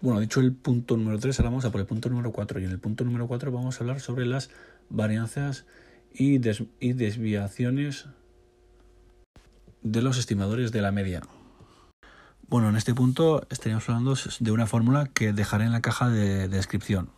Bueno, 0.00 0.20
dicho 0.20 0.40
el 0.40 0.52
punto 0.52 0.96
número 0.96 1.18
3, 1.18 1.38
ahora 1.40 1.50
vamos 1.50 1.64
a 1.64 1.72
por 1.72 1.80
el 1.80 1.86
punto 1.86 2.08
número 2.08 2.30
4. 2.32 2.60
Y 2.60 2.64
en 2.64 2.70
el 2.70 2.78
punto 2.78 3.04
número 3.04 3.26
4 3.26 3.50
vamos 3.50 3.76
a 3.76 3.84
hablar 3.84 4.00
sobre 4.00 4.26
las 4.26 4.50
varianzas 4.90 5.64
y, 6.12 6.38
des 6.38 6.62
y 6.80 6.92
desviaciones 6.92 8.06
de 9.82 10.02
los 10.02 10.18
estimadores 10.18 10.70
de 10.70 10.82
la 10.82 10.92
media. 10.92 11.22
Bueno, 12.48 12.68
en 12.68 12.76
este 12.76 12.94
punto 12.94 13.46
estaríamos 13.50 13.88
hablando 13.88 14.14
de 14.38 14.50
una 14.52 14.66
fórmula 14.66 15.06
que 15.12 15.32
dejaré 15.32 15.64
en 15.64 15.72
la 15.72 15.80
caja 15.80 16.08
de, 16.08 16.46
de 16.46 16.48
descripción. 16.48 17.10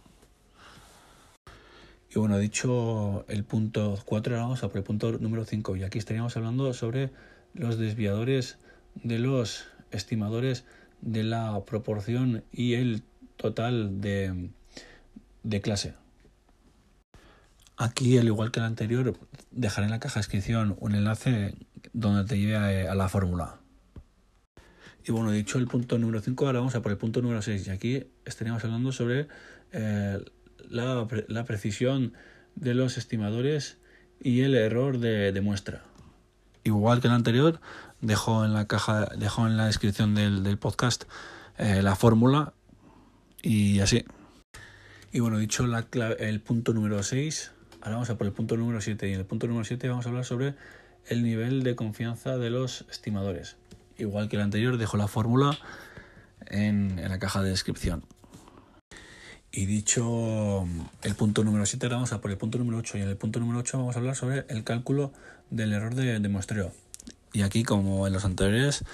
Y 2.11 2.18
bueno, 2.18 2.38
dicho 2.38 3.26
el 3.28 3.44
punto 3.44 3.98
4, 4.06 4.34
ahora 4.34 4.44
vamos 4.44 4.62
a 4.62 4.68
por 4.68 4.78
el 4.78 4.84
punto 4.84 5.18
número 5.18 5.44
5. 5.44 5.76
Y 5.76 5.82
aquí 5.82 5.98
estaríamos 5.98 6.37
hablando 6.37 6.72
sobre 6.72 7.11
los 7.54 7.78
desviadores 7.78 8.58
de 8.94 9.18
los 9.18 9.66
estimadores 9.90 10.64
de 11.00 11.24
la 11.24 11.61
proporción 11.64 12.44
y 12.52 12.74
el 12.74 13.02
total 13.37 14.00
de, 14.00 14.50
de 15.42 15.61
clase. 15.61 15.94
Aquí, 17.76 18.18
al 18.18 18.26
igual 18.26 18.50
que 18.50 18.58
el 18.58 18.66
anterior, 18.66 19.16
dejaré 19.52 19.84
en 19.84 19.92
la 19.92 20.00
caja 20.00 20.14
de 20.14 20.20
descripción 20.20 20.76
un 20.80 20.94
enlace 20.94 21.54
donde 21.92 22.24
te 22.24 22.38
lleve 22.38 22.88
a 22.88 22.94
la 22.94 23.08
fórmula. 23.08 23.61
Y 25.06 25.12
bueno, 25.12 25.30
dicho 25.30 25.58
el 25.58 25.66
punto 25.66 25.96
número 25.98 26.20
5, 26.20 26.46
ahora 26.46 26.58
vamos 26.58 26.74
a 26.74 26.82
por 26.82 26.92
el 26.92 26.98
punto 26.98 27.22
número 27.22 27.40
6. 27.40 27.66
Y 27.66 27.70
aquí 27.70 28.04
estaríamos 28.26 28.62
hablando 28.64 28.92
sobre 28.92 29.28
eh, 29.72 30.18
la, 30.68 31.06
la, 31.28 31.44
precisión 31.44 32.12
de 32.56 32.74
los 32.74 32.98
estimadores 32.98 33.78
y 34.20 34.42
el 34.42 34.54
error 34.54 34.98
de, 34.98 35.32
de, 35.32 35.40
muestra. 35.40 35.82
Igual 36.68 37.00
que 37.00 37.07
el 37.07 37.14
anterior, 37.14 37.61
dejo 38.02 38.44
en 38.44 38.52
la 38.52 38.66
caja, 38.66 39.07
dejo 39.16 39.46
en 39.46 39.57
la 39.57 39.64
descripción 39.64 40.14
del, 40.14 40.59
podcast 40.59 41.04
eh, 41.57 41.81
la 41.83 41.96
fórmula 41.96 42.52
y 43.40 43.81
así. 43.81 44.04
Y 45.11 45.20
bueno, 45.20 45.38
dicho 45.38 45.66
la 45.66 45.87
el 46.18 46.40
punto 46.42 46.74
número 46.74 47.02
6, 47.02 47.52
ahora 47.81 47.94
vamos 47.94 48.11
a 48.11 48.18
por 48.18 48.26
el 48.26 48.35
punto 48.35 48.59
número 48.59 48.83
7. 48.83 49.09
Y 49.09 49.14
en 49.14 49.20
el 49.20 49.24
punto 49.24 49.46
número 49.46 49.64
7 49.64 49.88
vamos 49.88 50.04
a 50.04 50.11
hablar 50.11 50.26
sobre 50.26 50.57
el 51.07 51.22
nivel 51.22 51.62
de 51.62 51.74
confianza 51.74 52.37
de 52.37 52.50
los 52.50 52.85
estimadores. 52.90 53.57
Igual 53.96 54.28
que 54.28 54.37
el 54.37 54.42
anterior, 54.42 54.76
dejo 54.76 54.98
la 54.98 55.09
fórmula 55.09 55.57
en, 56.48 56.98
en 56.98 57.09
la 57.09 57.18
caja 57.18 57.42
de 57.42 57.48
descripción. 57.48 58.04
Y 59.50 59.64
dicho 59.64 60.66
el 61.02 61.14
punto 61.14 61.44
número 61.44 61.64
7, 61.64 61.87
ahora 61.87 61.96
vamos 61.96 62.12
a 62.12 62.20
por 62.20 62.31
el 62.31 62.37
punto 62.37 62.59
número 62.59 62.76
8. 62.76 62.98
Y 62.98 63.00
en 63.00 63.09
el 63.09 63.16
punto 63.16 63.40
número 63.40 63.61
8 63.61 63.78
vamos 63.78 63.96
a 63.96 64.00
hablar 64.00 64.16
sobre 64.16 64.44
el 64.50 64.64
cálculo 64.64 65.14
del 65.50 65.72
error 65.72 65.94
de, 65.94 66.18
de 66.18 66.28
muestreo. 66.28 66.72
Y 67.32 67.42
aquí, 67.42 67.62
como 67.62 68.06
en 68.06 68.12
los 68.12 68.24
anteriores, 68.24 68.84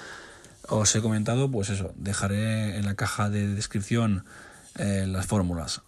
os 0.68 0.94
he 0.96 1.02
comentado, 1.02 1.50
pues 1.50 1.68
eso, 1.70 1.92
dejaré 1.96 2.76
en 2.76 2.84
la 2.84 2.94
caja 2.94 3.30
de 3.30 3.48
descripción 3.48 4.24
eh, 4.76 5.04
las 5.06 5.26
fórmulas. 5.26 5.82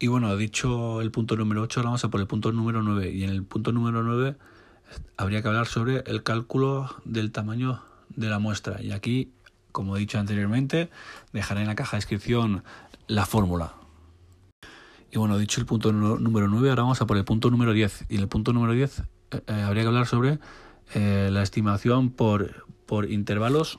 Y 0.00 0.08
bueno, 0.08 0.36
dicho 0.36 1.00
el 1.00 1.10
punto 1.10 1.36
número 1.36 1.62
8, 1.62 1.80
ahora 1.80 1.88
vamos 1.90 2.04
a 2.04 2.10
por 2.10 2.20
el 2.20 2.26
punto 2.26 2.50
número 2.52 2.82
9. 2.82 3.10
Y 3.12 3.24
en 3.24 3.30
el 3.30 3.44
punto 3.44 3.72
número 3.72 4.02
9 4.02 4.36
habría 5.16 5.42
que 5.42 5.48
hablar 5.48 5.66
sobre 5.66 6.02
el 6.06 6.22
cálculo 6.22 6.94
del 7.04 7.30
tamaño 7.30 7.82
de 8.08 8.28
la 8.28 8.38
muestra. 8.38 8.82
Y 8.82 8.92
aquí, 8.92 9.30
como 9.70 9.96
he 9.96 10.00
dicho 10.00 10.18
anteriormente, 10.18 10.90
dejaré 11.32 11.60
en 11.60 11.68
la 11.68 11.76
caja 11.76 11.92
de 11.92 11.98
descripción 11.98 12.64
la 13.06 13.26
fórmula. 13.26 13.74
Y 15.14 15.18
bueno, 15.18 15.38
dicho 15.38 15.60
el 15.60 15.66
punto 15.66 15.92
número 15.92 16.48
9, 16.48 16.70
ahora 16.70 16.82
vamos 16.82 17.00
a 17.00 17.06
por 17.06 17.16
el 17.16 17.24
punto 17.24 17.48
número 17.48 17.72
10. 17.72 18.06
Y 18.08 18.16
en 18.16 18.22
el 18.22 18.26
punto 18.26 18.52
número 18.52 18.72
10 18.72 18.98
eh, 18.98 19.04
eh, 19.46 19.62
habría 19.62 19.84
que 19.84 19.88
hablar 19.88 20.08
sobre 20.08 20.40
la 20.92 21.42
estimación 21.42 22.10
por, 22.10 22.66
por 22.84 23.08
intervalos, 23.08 23.78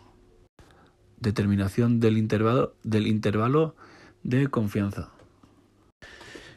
determinación 1.19 1.99
del 1.99 2.17
intervalo, 2.17 2.75
del 2.83 3.05
intervalo 3.05 3.75
de 4.23 4.47
confianza. 4.47 5.09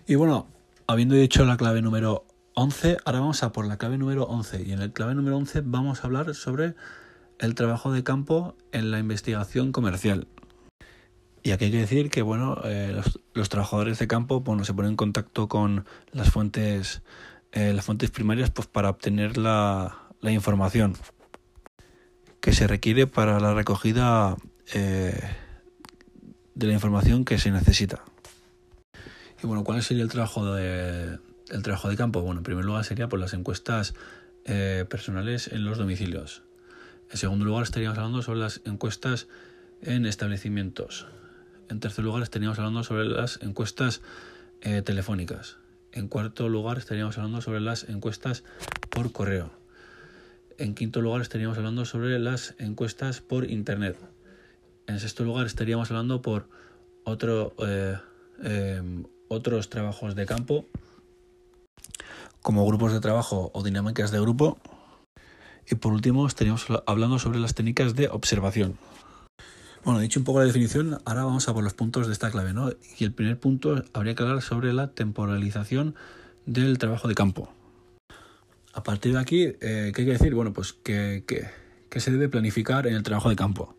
Y 0.07 0.15
bueno, 0.15 0.47
habiendo 0.87 1.17
dicho 1.17 1.45
la 1.45 1.57
clave 1.57 1.83
número 1.83 2.25
11, 2.55 2.99
ahora 3.05 3.19
vamos 3.19 3.43
a 3.43 3.51
por 3.51 3.67
la 3.67 3.79
clave 3.79 3.99
número 3.99 4.25
11. 4.25 4.63
Y 4.63 4.73
en 4.73 4.79
la 4.79 4.93
clave 4.93 5.17
número 5.17 5.37
11 5.39 5.63
vamos 5.65 6.05
a 6.05 6.07
hablar 6.07 6.33
sobre 6.37 6.77
el 7.41 7.57
trabajo 7.57 7.91
de 7.91 8.05
campo 8.05 8.55
en 8.71 8.93
la 8.93 9.01
investigación 9.01 9.73
comercial. 9.73 10.29
Y 11.49 11.51
aquí 11.51 11.65
hay 11.65 11.71
que 11.71 11.79
decir 11.79 12.11
que 12.11 12.21
bueno, 12.21 12.61
eh, 12.65 13.01
los, 13.33 13.49
trabajadores 13.49 13.99
de 13.99 14.07
campo 14.07 14.41
bueno, 14.41 14.67
se 14.67 14.75
ponen 14.75 14.91
en 14.91 14.97
contacto 14.97 15.49
con 15.49 15.87
las 16.13 16.29
fuentes, 16.31 17.01
eh, 17.53 17.73
las 17.73 17.87
fuentes 17.87 18.11
primarias 18.11 18.51
pues, 18.51 18.69
para 18.69 18.91
obtener 18.91 19.39
la, 19.39 19.97
información 20.21 20.95
que 22.43 22.53
se 22.53 22.67
requiere 22.67 23.07
para 23.07 23.41
la 23.41 23.55
recogida 23.55 24.37
eh, 24.75 25.19
de 26.55 26.67
la 26.67 26.75
información 26.75 27.25
que 27.25 27.39
se 27.39 27.51
necesita. 27.51 28.05
Y 29.43 29.47
bueno, 29.47 29.65
¿cuál 29.65 29.83
sería 29.83 30.03
el 30.03 30.11
trabajo 30.11 30.53
de, 30.53 31.19
el 31.49 31.63
trabajo 31.63 31.89
de 31.89 31.97
campo? 31.97 32.21
Bueno, 32.21 32.41
en 32.41 32.45
primer 32.45 32.67
lugar 32.67 32.85
sería 32.85 33.09
por 33.09 33.21
las 33.21 33.33
encuestas 33.33 33.95
personales 34.45 35.49
en 35.49 35.65
los 35.65 35.79
domicilios. 35.79 36.43
En 37.11 37.17
segundo 37.17 37.47
lugar 37.47 37.63
estaríamos 37.63 37.97
hablando 37.97 38.21
sobre 38.21 38.41
las 38.41 38.61
encuestas 38.67 39.29
en 39.81 40.05
establecimientos. 40.05 41.07
En 41.69 41.81
tercer 41.81 42.05
lugar 42.05 42.23
estaríamos 42.23 42.59
hablando 42.59 42.83
sobre 42.83 43.05
las 43.05 43.41
encuestas 43.43 44.01
eh, 44.63 44.83
telefónicas. 44.83 45.57
En 45.93 46.09
cuarto 46.09 46.49
lugar 46.49 46.79
estaríamos 46.79 47.17
hablando 47.19 47.41
sobre 47.41 47.61
las 47.61 47.89
encuestas 47.89 48.45
por 48.91 49.13
correo. 49.13 49.51
En 50.59 50.75
quinto 50.75 51.01
lugar 51.01 51.21
estaríamos 51.21 51.59
hablando 51.59 51.85
sobre 51.85 52.19
las 52.19 52.55
encuestas 52.59 53.21
por 53.21 53.49
Internet. 53.51 53.97
En 54.87 54.99
sexto 54.99 55.25
lugar 55.25 55.47
estaríamos 55.47 55.91
hablando 55.91 56.23
por 56.23 56.49
otro, 57.05 57.55
eh, 57.59 57.97
em, 58.43 59.05
otros 59.29 59.69
trabajos 59.69 60.15
de 60.15 60.27
campo, 60.27 60.67
como 62.43 62.67
grupos 62.67 62.93
de 62.93 63.01
trabajo 63.01 63.51
o 63.55 63.63
dinámicas 63.63 64.11
de 64.11 64.21
grupo. 64.21 64.59
Y 65.71 65.75
por 65.75 65.93
último 65.93 66.27
estaríamos 66.27 66.67
hablando 66.87 67.19
sobre 67.19 67.39
las 67.39 67.55
técnicas 67.55 67.95
de 67.95 68.09
observación. 68.09 68.79
Bueno, 69.89 70.03
dicho 70.03 70.21
un 70.21 70.25
poco 70.25 70.41
la 70.41 70.45
definición, 70.45 70.99
ahora 71.07 71.25
vamos 71.25 71.49
a 71.49 71.55
por 71.55 71.65
los 71.65 71.73
puntos 71.73 72.07
de 72.09 72.13
esta 72.13 72.31
clave, 72.31 72.53
¿no? 72.53 72.71
Y 72.99 73.05
el 73.05 73.13
primer 73.15 73.41
punto 73.41 73.83
habría 73.95 74.15
que 74.15 74.23
hablar 74.23 74.43
sobre 74.43 74.75
la 74.75 74.89
temporalización 74.89 75.95
del 76.45 76.77
trabajo 76.77 77.09
de 77.09 77.15
campo. 77.15 77.51
A 78.75 78.83
partir 78.83 79.15
de 79.15 79.19
aquí, 79.19 79.45
eh, 79.45 79.93
¿qué 79.95 80.03
hay 80.03 80.05
que 80.05 80.13
decir? 80.13 80.35
Bueno, 80.35 80.53
pues 80.53 80.75
que, 80.75 81.25
se 81.91 82.11
debe 82.11 82.29
planificar 82.29 82.87
en 82.87 82.97
el 82.97 83.03
trabajo 83.03 83.31
de 83.31 83.37
campo. 83.37 83.77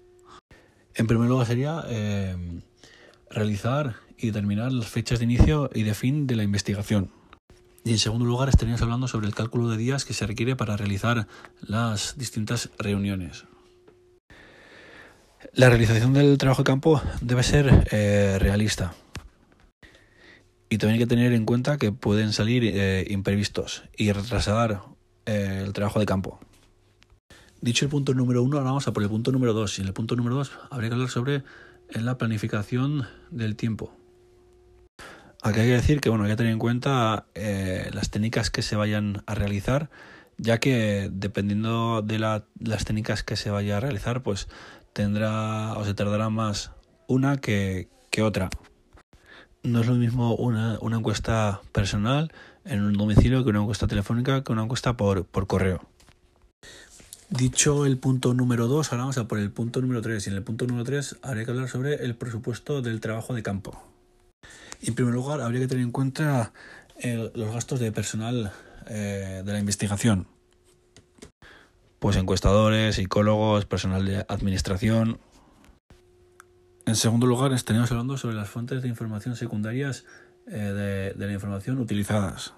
En 0.95 1.05
primer 1.05 1.29
lugar 1.29 1.45
sería 1.45 1.83
eh, 1.87 2.35
realizar 3.29 3.97
y 4.17 4.31
determinar 4.31 4.71
las 4.71 4.87
fechas 4.87 5.19
de 5.19 5.25
inicio 5.25 5.69
y 5.75 5.83
de 5.83 5.93
fin 5.93 6.25
de 6.25 6.37
la 6.37 6.41
investigación. 6.41 7.11
Y 7.83 7.91
en 7.91 7.99
segundo 7.99 8.25
lugar 8.25 8.49
estaríamos 8.49 8.81
hablando 8.81 9.07
sobre 9.07 9.27
el 9.27 9.35
cálculo 9.35 9.69
de 9.69 9.77
días 9.77 10.05
que 10.05 10.15
se 10.15 10.25
requiere 10.25 10.55
para 10.55 10.75
realizar 10.75 11.27
las 11.61 12.17
distintas 12.17 12.71
reuniones. 12.79 13.45
La 15.53 15.67
realización 15.67 16.13
del 16.13 16.37
trabajo 16.37 16.61
de 16.61 16.67
campo 16.67 17.01
debe 17.21 17.41
ser 17.41 17.87
eh, 17.91 18.37
realista. 18.39 18.93
Y 20.69 20.77
también 20.77 20.93
hay 20.93 20.99
que 20.99 21.07
tener 21.07 21.33
en 21.33 21.45
cuenta 21.45 21.77
que 21.77 21.91
pueden 21.91 22.33
salir 22.33 22.63
eh, 22.65 23.07
imprevistos 23.09 23.83
y 23.97 24.11
retrasar 24.11 24.83
eh, 25.25 25.63
el 25.65 25.73
trabajo 25.73 25.99
de 25.99 26.05
campo. 26.05 26.39
Dicho 27.61 27.83
el 27.85 27.89
punto 27.89 28.13
número 28.13 28.43
uno, 28.43 28.57
ahora 28.57 28.69
vamos 28.69 28.87
a 28.87 28.93
por 28.93 29.01
el 29.01 29.09
punto 29.09 29.31
número 29.31 29.53
dos. 29.53 29.79
Y 29.79 29.81
en 29.81 29.87
el 29.87 29.93
punto 29.93 30.15
número 30.15 30.35
dos 30.35 30.51
habría 30.69 30.89
que 30.89 30.93
hablar 30.93 31.09
sobre 31.09 31.43
la 31.89 32.19
planificación 32.19 33.07
del 33.31 33.55
tiempo. 33.55 33.91
Aquí 35.41 35.61
hay 35.61 35.67
que 35.67 35.73
decir 35.73 35.99
que 35.99 36.09
bueno, 36.09 36.25
hay 36.25 36.29
que 36.29 36.37
tener 36.37 36.51
en 36.51 36.59
cuenta 36.59 37.25
las 37.33 38.11
técnicas 38.11 38.51
que 38.51 38.61
se 38.61 38.75
vayan 38.75 39.23
a 39.25 39.35
realizar, 39.35 39.89
ya 40.37 40.59
que 40.59 41.09
dependiendo 41.11 42.01
de 42.01 42.19
las 42.19 42.85
técnicas 42.85 43.23
que 43.23 43.35
se 43.35 43.49
vaya 43.49 43.77
a 43.77 43.79
realizar, 43.79 44.21
pues 44.21 44.47
tendrá 44.99 45.77
o 45.77 45.85
se 45.85 45.93
tardará 45.93 46.29
más 46.29 46.71
una 47.07 47.37
que, 47.37 47.87
que 48.09 48.21
otra 48.21 48.49
no 49.63 49.79
es 49.79 49.87
lo 49.87 49.95
mismo 49.95 50.35
una, 50.35 50.77
una, 50.81 50.97
encuesta 50.97 51.61
personal 51.71 52.33
en 52.65 52.81
un 52.81 52.97
domicilio 52.97 53.45
que 53.45 53.49
una 53.49 53.61
encuesta 53.61 53.87
telefónica 53.87 54.43
que 54.43 54.51
una 54.51 54.63
encuesta 54.63 54.97
por, 54.97 55.23
por 55.23 55.47
correo. 55.47 55.87
Dicho 57.29 57.85
el 57.85 57.97
punto 57.97 58.33
número 58.33 58.67
2, 58.67 58.91
ahora 58.91 59.03
vamos 59.03 59.17
a 59.17 59.25
por 59.25 59.39
el 59.39 59.51
punto 59.51 59.79
número 59.79 60.01
3. 60.01 60.27
Y 60.27 60.29
en 60.31 60.35
el 60.35 60.43
punto 60.43 60.67
número 60.67 60.83
3 60.83 61.19
habría 61.21 61.45
que 61.45 61.51
hablar 61.51 61.69
sobre 61.69 62.03
el 62.03 62.15
presupuesto 62.15 62.81
del 62.81 62.99
trabajo 62.99 63.33
de 63.33 63.41
campo. 63.41 63.81
En 64.81 64.95
primer 64.95 65.13
lugar, 65.13 65.39
habría 65.39 65.61
que 65.61 65.67
tener 65.67 65.83
en 65.85 65.91
cuenta 65.91 66.51
los 67.35 67.53
gastos 67.53 67.79
de 67.79 67.93
personal 67.93 68.51
eh, 68.87 69.43
de 69.45 69.53
la 69.53 69.59
investigación. 69.59 70.27
Pues 71.99 72.15
encuestadores, 72.15 72.95
psicólogos, 72.95 73.65
personal 73.65 74.05
de 74.05 74.25
administración, 74.29 75.19
en 76.89 76.95
segundo 76.95 77.27
lugar, 77.27 77.53
estaríamos 77.53 77.91
hablando 77.91 78.17
sobre 78.17 78.33
las 78.33 78.49
fuentes 78.49 78.81
de 78.81 78.87
información 78.87 79.35
secundarias 79.35 80.05
eh, 80.47 81.13
de, 81.15 81.27
la 81.27 81.31
información 81.31 81.77
utilizadas. 81.77 82.55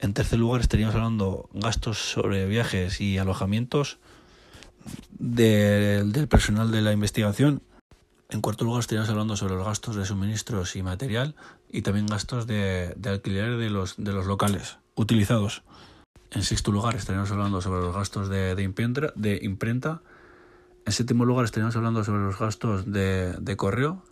En 0.00 0.12
tercer 0.12 0.38
lugar, 0.38 0.60
estaríamos 0.60 0.94
hablando 0.94 1.48
gastos 1.54 1.96
sobre 1.96 2.44
viajes 2.44 3.00
y 3.00 3.16
alojamientos 3.16 4.00
del 5.18 6.28
personal 6.28 6.70
de 6.70 6.82
la 6.82 6.92
investigación. 6.92 7.62
En 8.28 8.42
cuarto 8.42 8.66
lugar, 8.66 8.80
estaríamos 8.80 9.08
hablando 9.08 9.34
sobre 9.38 9.54
los 9.54 9.64
gastos 9.64 9.96
de 9.96 10.04
suministros 10.04 10.76
y 10.76 10.82
material 10.82 11.34
y 11.70 11.80
también 11.80 12.08
gastos 12.08 12.46
de, 12.46 12.94
alquiler 13.06 13.56
de 13.56 13.70
los, 13.70 13.94
de 13.96 14.12
los 14.12 14.26
locales 14.26 14.76
utilizados. 14.94 15.62
En 16.34 16.42
sexto 16.42 16.72
lugar, 16.72 16.96
estaríamos 16.96 17.30
hablando 17.30 17.60
sobre 17.60 17.82
los 17.82 17.94
gastos 17.94 18.28
de, 18.28 18.56
imprenta 19.42 20.02
en 20.84 20.92
séptimo 20.92 21.24
lugar 21.24 21.44
estaríamos 21.44 21.76
hablando 21.76 22.02
sobre 22.02 22.22
los 22.22 22.38
gastos 22.38 22.90
de, 22.90 23.54
correo. 23.56 24.02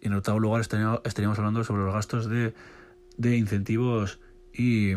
Y 0.00 0.06
en 0.06 0.14
octavo 0.14 0.38
lugar 0.38 0.60
estaríamos, 0.60 1.38
hablando 1.38 1.64
sobre 1.64 1.82
los 1.82 1.94
gastos 1.94 2.28
de, 2.28 2.54
incentivos 3.36 4.20
y, 4.52 4.92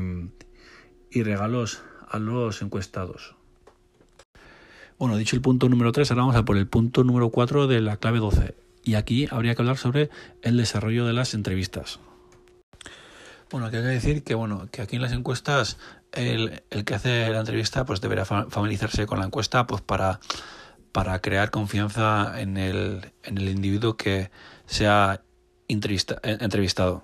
regalos 1.13 1.81
a 2.07 2.19
los 2.19 2.61
encuestados. 2.61 3.35
Bueno, 4.99 5.17
dicho 5.17 5.35
el 5.35 5.41
punto 5.41 5.67
número 5.69 5.91
3, 5.91 6.11
ahora 6.11 6.23
vamos 6.23 6.35
a 6.35 6.45
por 6.45 6.57
el 6.57 6.67
punto 6.67 7.03
número 7.03 7.29
4 7.29 7.67
de 7.67 7.81
la 7.81 7.97
clave 7.97 8.19
12. 8.19 8.55
Y 8.83 8.95
aquí 8.95 9.27
habría 9.31 9.55
que 9.55 9.61
hablar 9.61 9.77
sobre 9.77 10.09
el 10.41 10.57
desarrollo 10.57 11.05
de 11.05 11.13
las 11.13 11.33
entrevistas. 11.33 11.99
Bueno, 13.49 13.69
que 13.71 13.77
hay 13.77 13.83
que 13.83 13.89
decir 13.89 14.23
que 14.23 14.35
bueno, 14.35 14.67
que 14.71 14.81
aquí 14.81 14.95
en 14.95 15.01
las 15.01 15.11
encuestas 15.11 15.77
el, 16.15 16.61
que 16.85 16.95
hace 16.95 17.29
la 17.29 17.39
entrevista 17.39 17.85
pues 17.85 18.01
deberá 18.01 18.25
familiarizarse 18.25 19.05
con 19.05 19.19
la 19.19 19.25
encuesta 19.25 19.67
pues 19.67 19.81
para, 19.81 20.19
para 20.91 21.19
crear 21.19 21.51
confianza 21.51 22.39
en 22.39 22.57
el, 22.57 23.13
en 23.23 23.37
el 23.37 23.49
individuo 23.49 23.97
que 23.97 24.31
sea 24.65 25.21
entrevistado. 25.67 27.03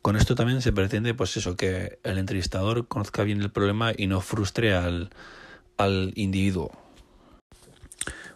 Con 0.00 0.16
esto 0.16 0.34
también 0.34 0.62
se 0.62 0.72
pretende, 0.72 1.12
pues 1.14 1.36
eso, 1.36 1.56
que 1.56 1.98
el 2.04 2.18
entrevistador 2.18 2.86
conozca 2.88 3.24
bien 3.24 3.42
el 3.42 3.50
problema 3.50 3.92
y 3.96 4.06
no 4.06 4.20
frustre 4.20 4.74
al, 4.74 5.10
al 5.76 6.12
individuo. 6.14 6.70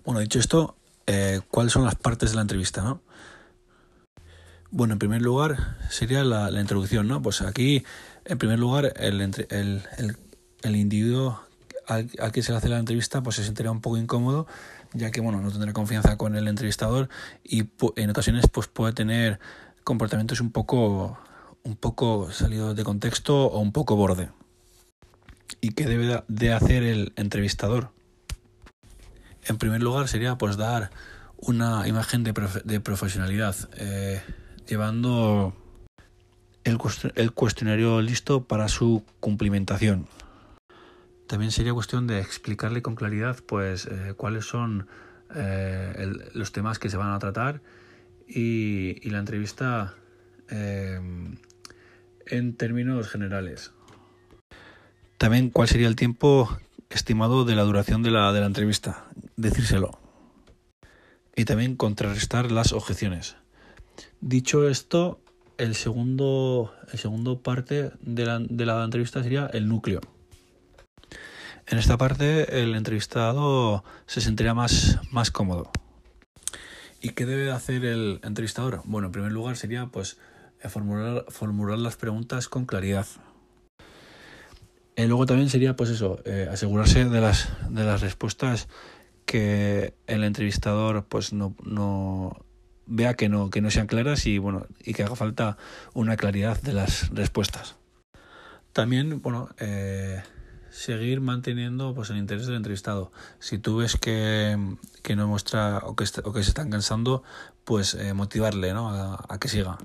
Bueno, 0.05 0.21
dicho 0.21 0.38
esto, 0.38 0.77
eh, 1.07 1.40
¿cuáles 1.49 1.73
son 1.73 1.85
las 1.85 1.95
partes 1.95 2.31
de 2.31 2.37
la 2.37 2.42
entrevista, 2.42 2.83
no? 2.83 3.03
Bueno, 4.71 4.95
en 4.95 4.99
primer 4.99 5.21
lugar 5.21 5.77
sería 5.90 6.25
la, 6.25 6.51
introducción, 6.59 7.07
¿no? 7.07 7.21
Pues 7.21 7.42
aquí, 7.42 7.85
en 8.25 8.39
primer 8.39 8.59
lugar, 8.59 8.93
el, 8.97 9.21
el, 9.21 10.17
el, 10.63 10.77
individuo 10.77 11.41
al, 11.87 12.09
que 12.33 12.43
se 12.43 12.53
le 12.53 12.59
hace 12.59 12.69
la 12.69 12.79
entrevista 12.79 13.23
pues 13.23 13.37
se 13.37 13.45
sentirá 13.45 13.71
un 13.71 13.81
poco 13.81 13.97
incómodo, 13.97 14.47
ya 14.93 15.11
que, 15.11 15.21
bueno, 15.21 15.41
no 15.41 15.51
tendrá 15.51 15.73
confianza 15.73 16.17
con 16.17 16.37
el 16.37 16.49
entrevistador 16.49 17.09
y 17.45 17.65
en 17.97 18.11
ocasiones 18.11 18.47
pues 18.49 18.69
puede 18.69 18.93
tener 18.93 19.41
comportamientos 19.85 20.41
un 20.41 20.53
poco, 20.53 21.19
un 21.65 21.77
poco 21.77 22.31
salidos 22.31 22.77
de 22.77 22.85
contexto 22.85 23.47
o 23.47 23.59
un 23.61 23.73
poco 23.73 23.97
borde. 23.97 24.31
¿Y 25.61 25.71
qué 25.71 25.87
debe 25.87 26.23
de 26.29 26.53
hacer 26.53 26.83
el 26.83 27.13
entrevistador? 27.17 27.91
En 29.45 29.59
primer 29.59 29.83
lugar 29.83 30.09
sería 30.09 30.39
pues 30.39 30.57
dar 30.57 30.91
una 31.37 31.87
imagen 31.89 32.23
de, 32.25 32.81
profesionalidad. 32.81 33.57
Eh, 33.77 34.23
llevando 34.69 35.55
el, 36.64 37.33
cuestionario 37.33 38.01
listo 38.01 38.44
para 38.44 38.68
su 38.68 39.05
cumplimentación. 39.20 40.07
También 41.27 41.51
sería 41.51 41.72
cuestión 41.72 42.07
de 42.07 42.20
explicarle 42.20 42.83
con 42.83 42.94
claridad 42.94 43.38
pues 43.46 43.87
eh, 43.87 44.14
cuáles 44.16 44.44
son 44.44 44.87
eh, 45.35 46.12
los 46.35 46.53
temas 46.53 46.79
que 46.79 46.90
se 46.90 46.96
van 46.96 47.12
a 47.12 47.18
tratar 47.18 47.62
y, 48.29 49.09
la 49.09 49.18
entrevista 49.18 49.94
eh, 50.51 51.01
en 52.27 52.57
términos 52.57 53.09
generales. 53.09 53.72
También 55.18 55.51
cuál 55.51 55.68
sería 55.68 55.88
el 55.88 55.96
tiempo 55.96 56.59
estimado 56.90 57.44
de 57.44 57.55
la 57.55 57.62
duración 57.62 58.03
de 58.03 58.11
la, 58.11 58.33
de 58.33 58.40
la 58.40 58.46
entrevista, 58.46 59.05
decírselo. 59.37 59.98
Y 61.35 61.44
también 61.46 61.77
contrarrestar 61.77 62.53
las 62.53 62.72
objeciones. 62.72 63.37
Dicho 64.20 64.68
esto, 64.68 65.22
el 65.59 65.75
segundo, 65.75 66.75
el 66.93 66.99
segundo 66.99 67.43
parte 67.43 67.93
de 68.01 68.27
la, 68.27 68.38
de 68.38 68.67
la 68.67 68.85
entrevista 68.85 69.23
sería 69.23 69.47
el 69.47 69.69
núcleo. 69.69 70.01
En 71.67 71.79
esta 71.79 71.97
parte 71.97 72.61
el 72.61 72.75
entrevistado 72.75 73.85
se 74.07 74.21
sentiría 74.21 74.55
más, 74.55 74.99
más 75.11 75.31
cómodo. 75.31 75.71
¿Y 77.01 77.11
qué 77.11 77.27
debe 77.27 77.51
hacer 77.51 77.85
el 77.85 78.21
entrevistador? 78.23 78.83
Bueno, 78.85 79.07
en 79.07 79.12
primer 79.12 79.33
lugar 79.33 79.57
sería 79.57 79.87
pues 79.87 80.19
eh, 80.62 80.69
formular, 80.69 81.25
formular 81.29 81.79
las 81.79 81.97
preguntas 81.97 82.49
con 82.49 82.67
claridad. 82.67 83.07
Y 84.97 85.07
luego 85.07 85.27
también 85.27 85.49
sería 85.49 85.75
pues 85.75 85.91
eso, 85.91 86.21
eh, 86.25 86.49
asegurarse 86.51 87.05
de 87.05 87.21
las, 87.21 87.49
de 87.71 87.85
las 87.85 88.03
respuestas 88.03 88.69
que 89.25 89.95
el 90.07 90.25
entrevistador 90.25 91.07
pues 91.07 91.33
no, 91.33 91.57
no, 91.65 92.45
vea 92.87 93.14
que 93.14 93.29
no, 93.29 93.51
que 93.51 93.61
no 93.61 93.71
sean 93.71 93.87
claras 93.87 94.27
y 94.27 94.38
bueno, 94.38 94.66
y 94.85 94.95
que 94.95 95.05
haga 95.05 95.16
falta 95.16 95.57
una 95.95 96.16
claridad 96.16 96.61
de 96.61 96.73
las 96.73 97.11
respuestas. 97.11 97.77
También, 98.73 99.21
bueno, 99.21 99.51
eh, 99.59 100.23
seguir 100.71 101.21
manteniendo 101.21 101.95
pues 101.95 102.11
el 102.11 102.16
interés 102.16 102.47
del 102.47 102.57
entrevistado. 102.57 103.12
Si 103.38 103.59
tú 103.59 103.77
ves 103.77 103.97
que, 103.97 104.77
que 105.03 105.16
no 105.16 105.29
muestra 105.29 105.79
o 105.85 105.95
que, 105.95 106.05
o 106.25 106.33
que 106.33 106.42
se 106.42 106.49
están 106.49 106.71
cansando, 106.71 107.23
pues 107.64 107.95
eh, 107.95 108.14
motivarle 108.14 108.73
¿no? 108.73 108.88
a, 108.88 109.25
a, 109.29 109.38
que 109.38 109.49
siga. 109.49 109.79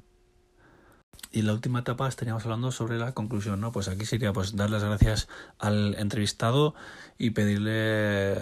Y 1.31 1.41
la 1.41 1.53
última 1.53 1.79
etapa 1.79 2.07
estaríamos 2.07 2.45
hablando 2.45 2.71
sobre 2.71 2.97
la 2.97 3.13
conclusión, 3.13 3.59
¿no? 3.59 3.73
Pues 3.73 3.89
aquí 3.89 4.05
sería 4.05 4.31
pues 4.31 4.55
dar 4.55 4.69
las 4.69 4.83
gracias 4.83 5.27
al 5.59 5.95
entrevistado 5.95 6.73
y 7.17 7.31
pedirle 7.31 8.33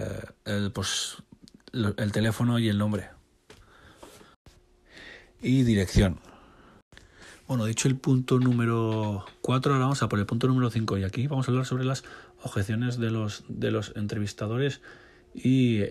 el, 0.46 0.72
pues, 0.72 1.18
el 1.74 2.12
teléfono 2.12 2.60
y 2.60 2.70
el 2.70 2.78
nombre 2.78 3.15
y 5.46 5.64
dirección. 5.64 6.20
Bueno, 7.48 7.66
dicho 7.66 7.88
el 7.88 7.96
punto 7.96 8.40
número 8.40 9.24
4, 9.42 9.74
ahora 9.74 9.86
vamos 9.86 10.02
a 10.02 10.10
por 10.10 10.18
el 10.18 10.26
punto 10.26 10.48
número 10.48 10.72
5 10.72 10.98
y 10.98 11.04
aquí 11.04 11.28
vamos 11.28 11.48
a 11.48 11.52
hablar 11.52 11.68
sobre 11.68 11.86
las 11.86 12.04
objeciones 12.42 12.98
de 12.98 13.12
los, 13.12 13.44
de 13.48 13.70
los 13.70 13.94
entrevistadores 13.96 14.82
y, 15.36 15.82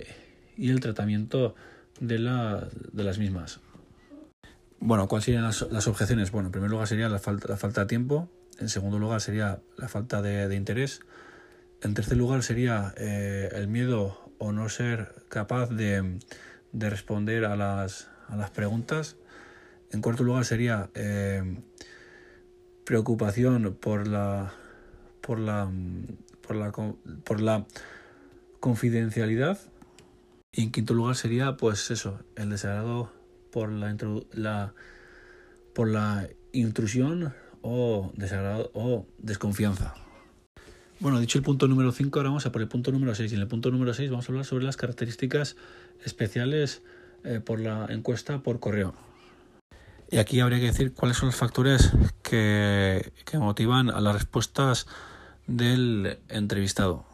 y 0.56 0.70
el 0.70 0.80
tratamiento 0.80 1.54
de, 2.00 2.18
la, 2.18 2.68
de 2.92 3.04
las 3.04 3.18
mismas. 3.18 3.60
Bueno, 4.80 5.06
¿cuáles 5.06 5.26
serían 5.26 5.44
las, 5.44 5.62
las, 5.70 5.86
objeciones? 5.86 6.32
Bueno, 6.32 6.48
en 6.48 6.52
primer 6.52 6.70
lugar 6.70 6.88
sería 6.88 7.08
la 7.08 7.20
falta, 7.20 7.46
la 7.48 7.56
falta 7.56 7.82
de 7.82 7.86
tiempo, 7.86 8.28
en 8.58 8.68
segundo 8.68 8.98
lugar 8.98 9.20
sería 9.20 9.60
la 9.76 9.88
falta 9.88 10.20
de, 10.20 10.52
interés, 10.56 11.00
en 11.80 11.94
tercer 11.94 12.16
lugar 12.16 12.42
sería 12.42 12.92
eh, 12.96 13.50
el 13.52 13.68
miedo 13.68 14.32
o 14.38 14.50
no 14.50 14.68
ser 14.68 15.14
capaz 15.28 15.68
de, 15.68 16.18
de 16.72 16.90
responder 16.90 17.44
a 17.44 17.54
las, 17.54 18.08
a 18.28 18.34
las 18.34 18.50
preguntas 18.50 19.16
en 19.90 20.00
cuarto 20.00 20.24
lugar 20.24 20.44
sería 20.44 20.90
eh, 20.94 21.58
preocupación 22.84 23.76
por 23.80 24.06
la, 24.06 24.52
por 25.20 25.38
la, 25.38 25.70
por 26.46 26.56
la, 26.56 26.72
por 27.24 27.40
la 27.40 27.66
confidencialidad. 28.60 29.58
Y 30.52 30.62
en 30.62 30.72
quinto 30.72 30.94
lugar 30.94 31.16
sería, 31.16 31.56
pues 31.56 31.90
eso, 31.90 32.20
el 32.36 32.50
desagrado 32.50 33.12
por 33.50 33.70
la, 33.70 33.96
la 34.32 34.74
por 35.74 35.88
la 35.88 36.28
intrusión 36.52 37.34
o 37.62 38.12
desagrado 38.16 38.70
o 38.74 39.06
desconfianza. 39.18 39.94
Bueno, 41.00 41.18
dicho 41.20 41.38
el 41.38 41.44
punto 41.44 41.66
número 41.66 41.90
5, 41.92 42.18
ahora 42.18 42.30
vamos 42.30 42.46
a 42.46 42.52
por 42.52 42.62
el 42.62 42.68
punto 42.68 42.92
número 42.92 43.14
6. 43.14 43.32
Y 43.32 43.34
en 43.34 43.40
el 43.42 43.48
punto 43.48 43.70
número 43.70 43.92
6 43.92 44.10
vamos 44.10 44.28
a 44.28 44.32
hablar 44.32 44.44
sobre 44.44 44.64
las 44.64 44.76
características 44.76 45.56
especiales 46.04 46.82
eh, 47.24 47.40
por 47.44 47.60
la 47.60 47.86
encuesta 47.90 48.42
por 48.42 48.60
correo. 48.60 48.94
Y 50.14 50.18
aquí 50.18 50.38
habría 50.38 50.60
que 50.60 50.66
decir 50.66 50.94
cuáles 50.94 51.16
son 51.16 51.30
los 51.30 51.34
factores 51.34 51.90
que, 52.22 53.12
motivan 53.32 53.90
a 53.90 54.00
las 54.00 54.14
respuestas 54.14 54.86
del 55.48 56.20
entrevistado. 56.28 57.04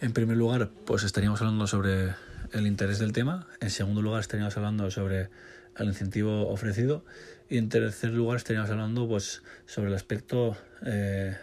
En 0.00 0.12
primer 0.12 0.36
lugar, 0.36 0.70
pues 0.84 1.02
estaríamos 1.02 1.40
hablando 1.40 1.66
sobre 1.66 2.14
el 2.52 2.68
interés 2.68 3.00
del 3.00 3.10
tema. 3.10 3.48
En 3.60 3.70
segundo 3.70 4.02
lugar, 4.02 4.20
estaríamos 4.20 4.56
hablando 4.56 4.88
sobre 4.92 5.28
el 5.76 5.88
incentivo 5.88 6.46
ofrecido. 6.48 7.04
Y 7.50 7.58
en 7.58 7.70
tercer 7.70 8.12
lugar, 8.12 8.36
estaríamos 8.36 8.70
hablando 8.70 9.08
pues, 9.08 9.42
sobre 9.66 9.88
el 9.88 9.96
aspecto 9.96 10.56
eh, 10.84 11.36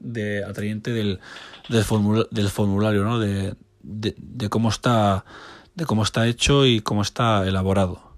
de 0.00 0.42
atrayente 0.42 0.90
del, 0.90 1.20
del, 1.68 1.84
formulario, 1.84 3.04
¿no? 3.04 3.20
de, 3.20 3.54
de, 3.80 4.48
cómo 4.48 4.70
está, 4.70 5.24
de 5.76 5.86
cómo 5.86 6.02
está 6.02 6.26
hecho 6.26 6.66
y 6.66 6.80
cómo 6.80 7.02
está 7.02 7.46
elaborado 7.46 8.09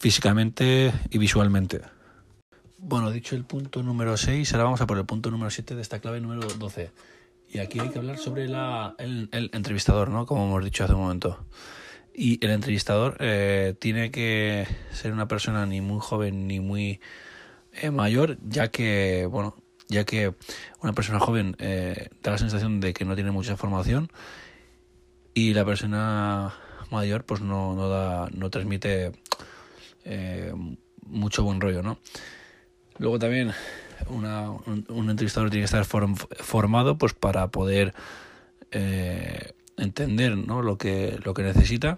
físicamente 0.00 0.92
y 1.10 1.18
visualmente. 1.18 1.80
Bueno, 2.78 3.10
dicho 3.10 3.34
el 3.34 3.44
punto 3.44 3.82
número 3.82 4.16
6, 4.16 4.52
ahora 4.52 4.64
vamos 4.64 4.80
a 4.80 4.86
por 4.86 4.98
el 4.98 5.04
punto 5.04 5.30
número 5.30 5.50
7 5.50 5.74
de 5.74 5.82
esta 5.82 6.00
clave 6.00 6.20
número 6.20 6.42
12. 6.46 6.90
Y 7.50 7.58
aquí 7.58 7.80
hay 7.80 7.88
que 7.88 7.98
hablar 7.98 8.18
sobre 8.18 8.46
la, 8.48 8.94
el, 8.98 9.28
entrevistador, 9.32 10.10
¿no? 10.10 10.26
Como 10.26 10.46
hemos 10.46 10.64
dicho 10.64 10.84
hace 10.84 10.94
un 10.94 11.00
momento. 11.00 11.44
Y 12.14 12.44
el 12.44 12.52
entrevistador 12.52 13.16
eh, 13.20 13.74
tiene 13.78 14.10
que 14.10 14.66
ser 14.92 15.12
una 15.12 15.28
persona 15.28 15.66
ni 15.66 15.80
muy 15.80 15.98
joven 16.00 16.46
ni 16.46 16.60
muy 16.60 17.00
eh, 17.72 17.90
mayor, 17.90 18.38
ya 18.42 18.68
que, 18.68 19.26
bueno, 19.26 19.56
ya 19.88 20.04
que 20.04 20.34
una 20.82 20.92
persona 20.92 21.20
joven 21.20 21.56
eh, 21.58 22.10
da 22.22 22.32
la 22.32 22.38
sensación 22.38 22.80
de 22.80 22.92
que 22.92 23.04
no 23.04 23.14
tiene 23.14 23.30
mucha 23.30 23.56
formación 23.56 24.10
y 25.32 25.54
la 25.54 25.64
persona 25.64 26.54
mayor 26.90 27.24
pues 27.24 27.40
no, 27.40 27.74
no 27.74 27.88
da, 27.88 28.28
no 28.32 28.50
transmite 28.50 29.12
eh, 30.04 30.52
mucho 31.06 31.44
buen 31.44 31.60
rollo, 31.60 31.82
¿no? 31.82 31.98
Luego 32.98 33.18
también 33.18 33.52
una, 34.08 34.50
un, 34.50 35.10
entrevistador 35.10 35.50
tiene 35.50 35.62
que 35.62 35.76
estar 35.76 35.84
formado 35.84 36.98
pues 36.98 37.14
para 37.14 37.48
poder 37.48 37.94
eh, 38.70 39.52
entender 39.76 40.36
¿no? 40.36 40.62
lo, 40.62 40.78
que, 40.78 41.18
lo 41.24 41.34
que 41.34 41.42
necesita. 41.42 41.96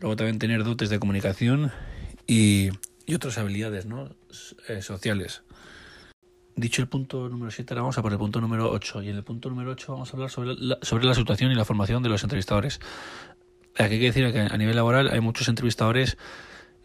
Luego 0.00 0.16
también 0.16 0.38
tener 0.38 0.64
dotes 0.64 0.90
de 0.90 0.98
comunicación 0.98 1.72
y, 2.26 2.70
y 3.06 3.14
otras 3.14 3.38
habilidades 3.38 3.86
¿no? 3.86 4.10
Eh, 4.68 4.82
sociales. 4.82 5.42
Dicho 6.56 6.82
el 6.82 6.88
punto 6.88 7.28
número 7.28 7.50
7, 7.50 7.72
ahora 7.72 7.82
vamos 7.82 7.98
a 7.98 8.02
por 8.02 8.12
el 8.12 8.18
punto 8.18 8.40
número 8.40 8.70
8. 8.70 9.02
Y 9.02 9.08
en 9.10 9.16
el 9.16 9.24
punto 9.24 9.48
número 9.48 9.70
8 9.70 9.92
vamos 9.92 10.12
a 10.12 10.16
hablar 10.16 10.30
sobre 10.30 10.54
la, 10.56 10.78
sobre 10.82 11.04
la 11.04 11.14
situación 11.14 11.52
y 11.52 11.54
la 11.54 11.64
formación 11.64 12.02
de 12.02 12.08
los 12.08 12.22
entrevistadores. 12.22 12.80
Aquí 13.76 13.94
hay 13.94 14.00
que 14.00 14.06
decir 14.06 14.32
que 14.32 14.40
a 14.40 14.56
nivel 14.56 14.76
laboral 14.76 15.08
hay 15.08 15.20
muchos 15.20 15.48
entrevistadores 15.48 16.18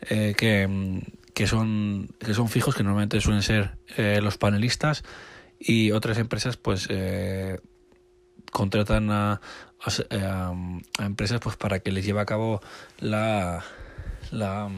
eh, 0.09 0.33
que, 0.37 1.01
que 1.33 1.47
son, 1.47 2.09
que 2.19 2.33
son 2.33 2.49
fijos, 2.49 2.75
que 2.75 2.83
normalmente 2.83 3.21
suelen 3.21 3.43
ser 3.43 3.77
eh, 3.97 4.19
los 4.21 4.37
panelistas, 4.37 5.03
y 5.59 5.91
otras 5.91 6.17
empresas 6.17 6.57
pues 6.57 6.87
eh, 6.89 7.59
contratan 8.51 9.09
a, 9.11 9.41
a, 10.11 10.53
empresas 10.99 11.39
pues 11.39 11.55
para 11.55 11.79
que 11.79 11.91
les 11.91 12.05
lleve 12.05 12.21
a 12.21 12.25
cabo 12.25 12.61
la, 12.99 13.63
la, 14.31 14.69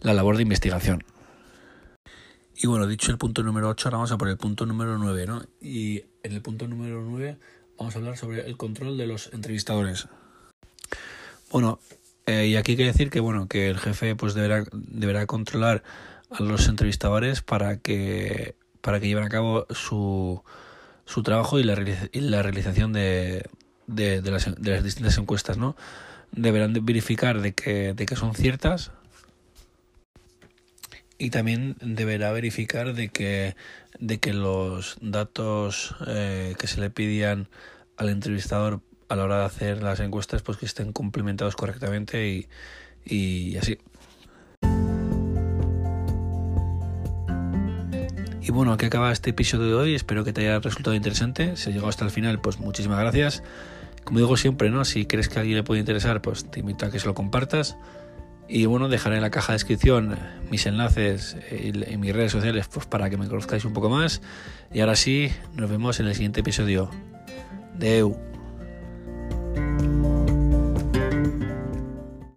la 0.00 0.14
labor 0.14 0.36
de 0.36 0.42
investigación. 0.42 1.04
Y 2.60 2.66
bueno, 2.66 2.88
dicho 2.88 3.12
el 3.12 3.18
punto 3.18 3.42
número 3.42 3.68
8, 3.68 3.88
ahora 3.88 3.98
vamos 3.98 4.12
a 4.12 4.18
por 4.18 4.28
el 4.28 4.36
punto 4.36 4.66
número 4.66 4.98
9, 4.98 5.26
¿no? 5.26 5.42
Y 5.60 6.02
en 6.24 6.32
el 6.32 6.42
punto 6.42 6.66
número 6.66 7.02
9 7.02 7.38
vamos 7.78 7.94
a 7.94 7.98
hablar 7.98 8.16
sobre 8.16 8.46
el 8.46 8.56
control 8.56 8.98
de 8.98 9.06
los 9.06 9.32
entrevistadores. 9.32 10.08
Bueno, 11.50 11.78
eh, 12.28 12.46
y 12.46 12.56
aquí 12.56 12.72
hay 12.72 12.76
que 12.76 12.84
decir 12.84 13.08
que 13.08 13.20
bueno, 13.20 13.48
que 13.48 13.68
el 13.68 13.78
jefe 13.78 14.14
pues 14.14 14.34
deberá, 14.34 14.64
deberá 14.72 15.24
controlar 15.24 15.82
a 16.30 16.42
los 16.42 16.68
entrevistadores 16.68 17.40
para 17.40 17.78
que 17.78 18.54
para 18.82 19.00
que 19.00 19.08
lleven 19.08 19.24
a 19.24 19.30
cabo 19.30 19.66
su, 19.70 20.42
su 21.06 21.22
trabajo 21.22 21.58
y 21.58 21.62
la, 21.62 21.74
realización 21.74 22.92
de, 22.92 23.44
de, 23.86 24.20
de, 24.20 24.30
las, 24.30 24.54
de 24.60 24.70
las 24.70 24.84
distintas 24.84 25.16
encuestas, 25.16 25.56
¿no? 25.56 25.74
Deberán 26.32 26.74
verificar 26.82 27.40
de 27.40 27.54
que, 27.54 27.94
de 27.94 28.06
que 28.06 28.14
son 28.14 28.34
ciertas 28.34 28.92
y 31.16 31.30
también 31.30 31.76
deberá 31.80 32.30
verificar 32.30 32.92
de 32.94 33.08
que, 33.08 33.56
de 33.98 34.18
que 34.18 34.34
los 34.34 34.98
datos 35.00 35.94
eh, 36.06 36.54
que 36.58 36.66
se 36.66 36.80
le 36.80 36.90
pidían 36.90 37.48
al 37.96 38.10
entrevistador 38.10 38.82
a 39.08 39.16
la 39.16 39.24
hora 39.24 39.38
de 39.40 39.44
hacer 39.44 39.82
las 39.82 40.00
encuestas 40.00 40.42
pues 40.42 40.58
que 40.58 40.66
estén 40.66 40.92
complementados 40.92 41.56
correctamente 41.56 42.28
y, 42.28 42.48
y 43.04 43.56
así. 43.56 43.78
Y 48.48 48.50
bueno, 48.50 48.72
aquí 48.72 48.86
acaba 48.86 49.12
este 49.12 49.30
episodio 49.30 49.66
de 49.66 49.74
hoy. 49.74 49.94
Espero 49.94 50.24
que 50.24 50.32
te 50.32 50.40
haya 50.40 50.58
resultado 50.58 50.96
interesante. 50.96 51.54
Si 51.56 51.68
has 51.68 51.74
llegado 51.74 51.88
hasta 51.88 52.06
el 52.06 52.10
final, 52.10 52.40
pues 52.40 52.58
muchísimas 52.58 52.98
gracias. 52.98 53.42
Como 54.04 54.20
digo 54.20 54.38
siempre, 54.38 54.70
¿no? 54.70 54.86
Si 54.86 55.04
crees 55.04 55.28
que 55.28 55.38
a 55.38 55.40
alguien 55.40 55.58
le 55.58 55.64
puede 55.64 55.80
interesar, 55.80 56.22
pues 56.22 56.50
te 56.50 56.60
invito 56.60 56.86
a 56.86 56.90
que 56.90 56.98
se 56.98 57.06
lo 57.06 57.12
compartas. 57.12 57.76
Y 58.48 58.64
bueno, 58.64 58.88
dejaré 58.88 59.16
en 59.16 59.22
la 59.22 59.30
caja 59.30 59.52
de 59.52 59.56
descripción 59.56 60.18
mis 60.50 60.64
enlaces 60.64 61.36
y, 61.52 61.98
mis 61.98 62.14
redes 62.14 62.32
sociales 62.32 62.68
pues 62.72 62.86
para 62.86 63.10
que 63.10 63.18
me 63.18 63.28
conozcáis 63.28 63.66
un 63.66 63.74
poco 63.74 63.90
más. 63.90 64.22
Y 64.72 64.80
ahora 64.80 64.96
sí, 64.96 65.30
nos 65.52 65.68
vemos 65.68 66.00
en 66.00 66.06
el 66.06 66.14
siguiente 66.14 66.40
episodio. 66.40 66.90
Deu. 67.74 68.27
Thank 69.58 69.82
you. 70.04 70.17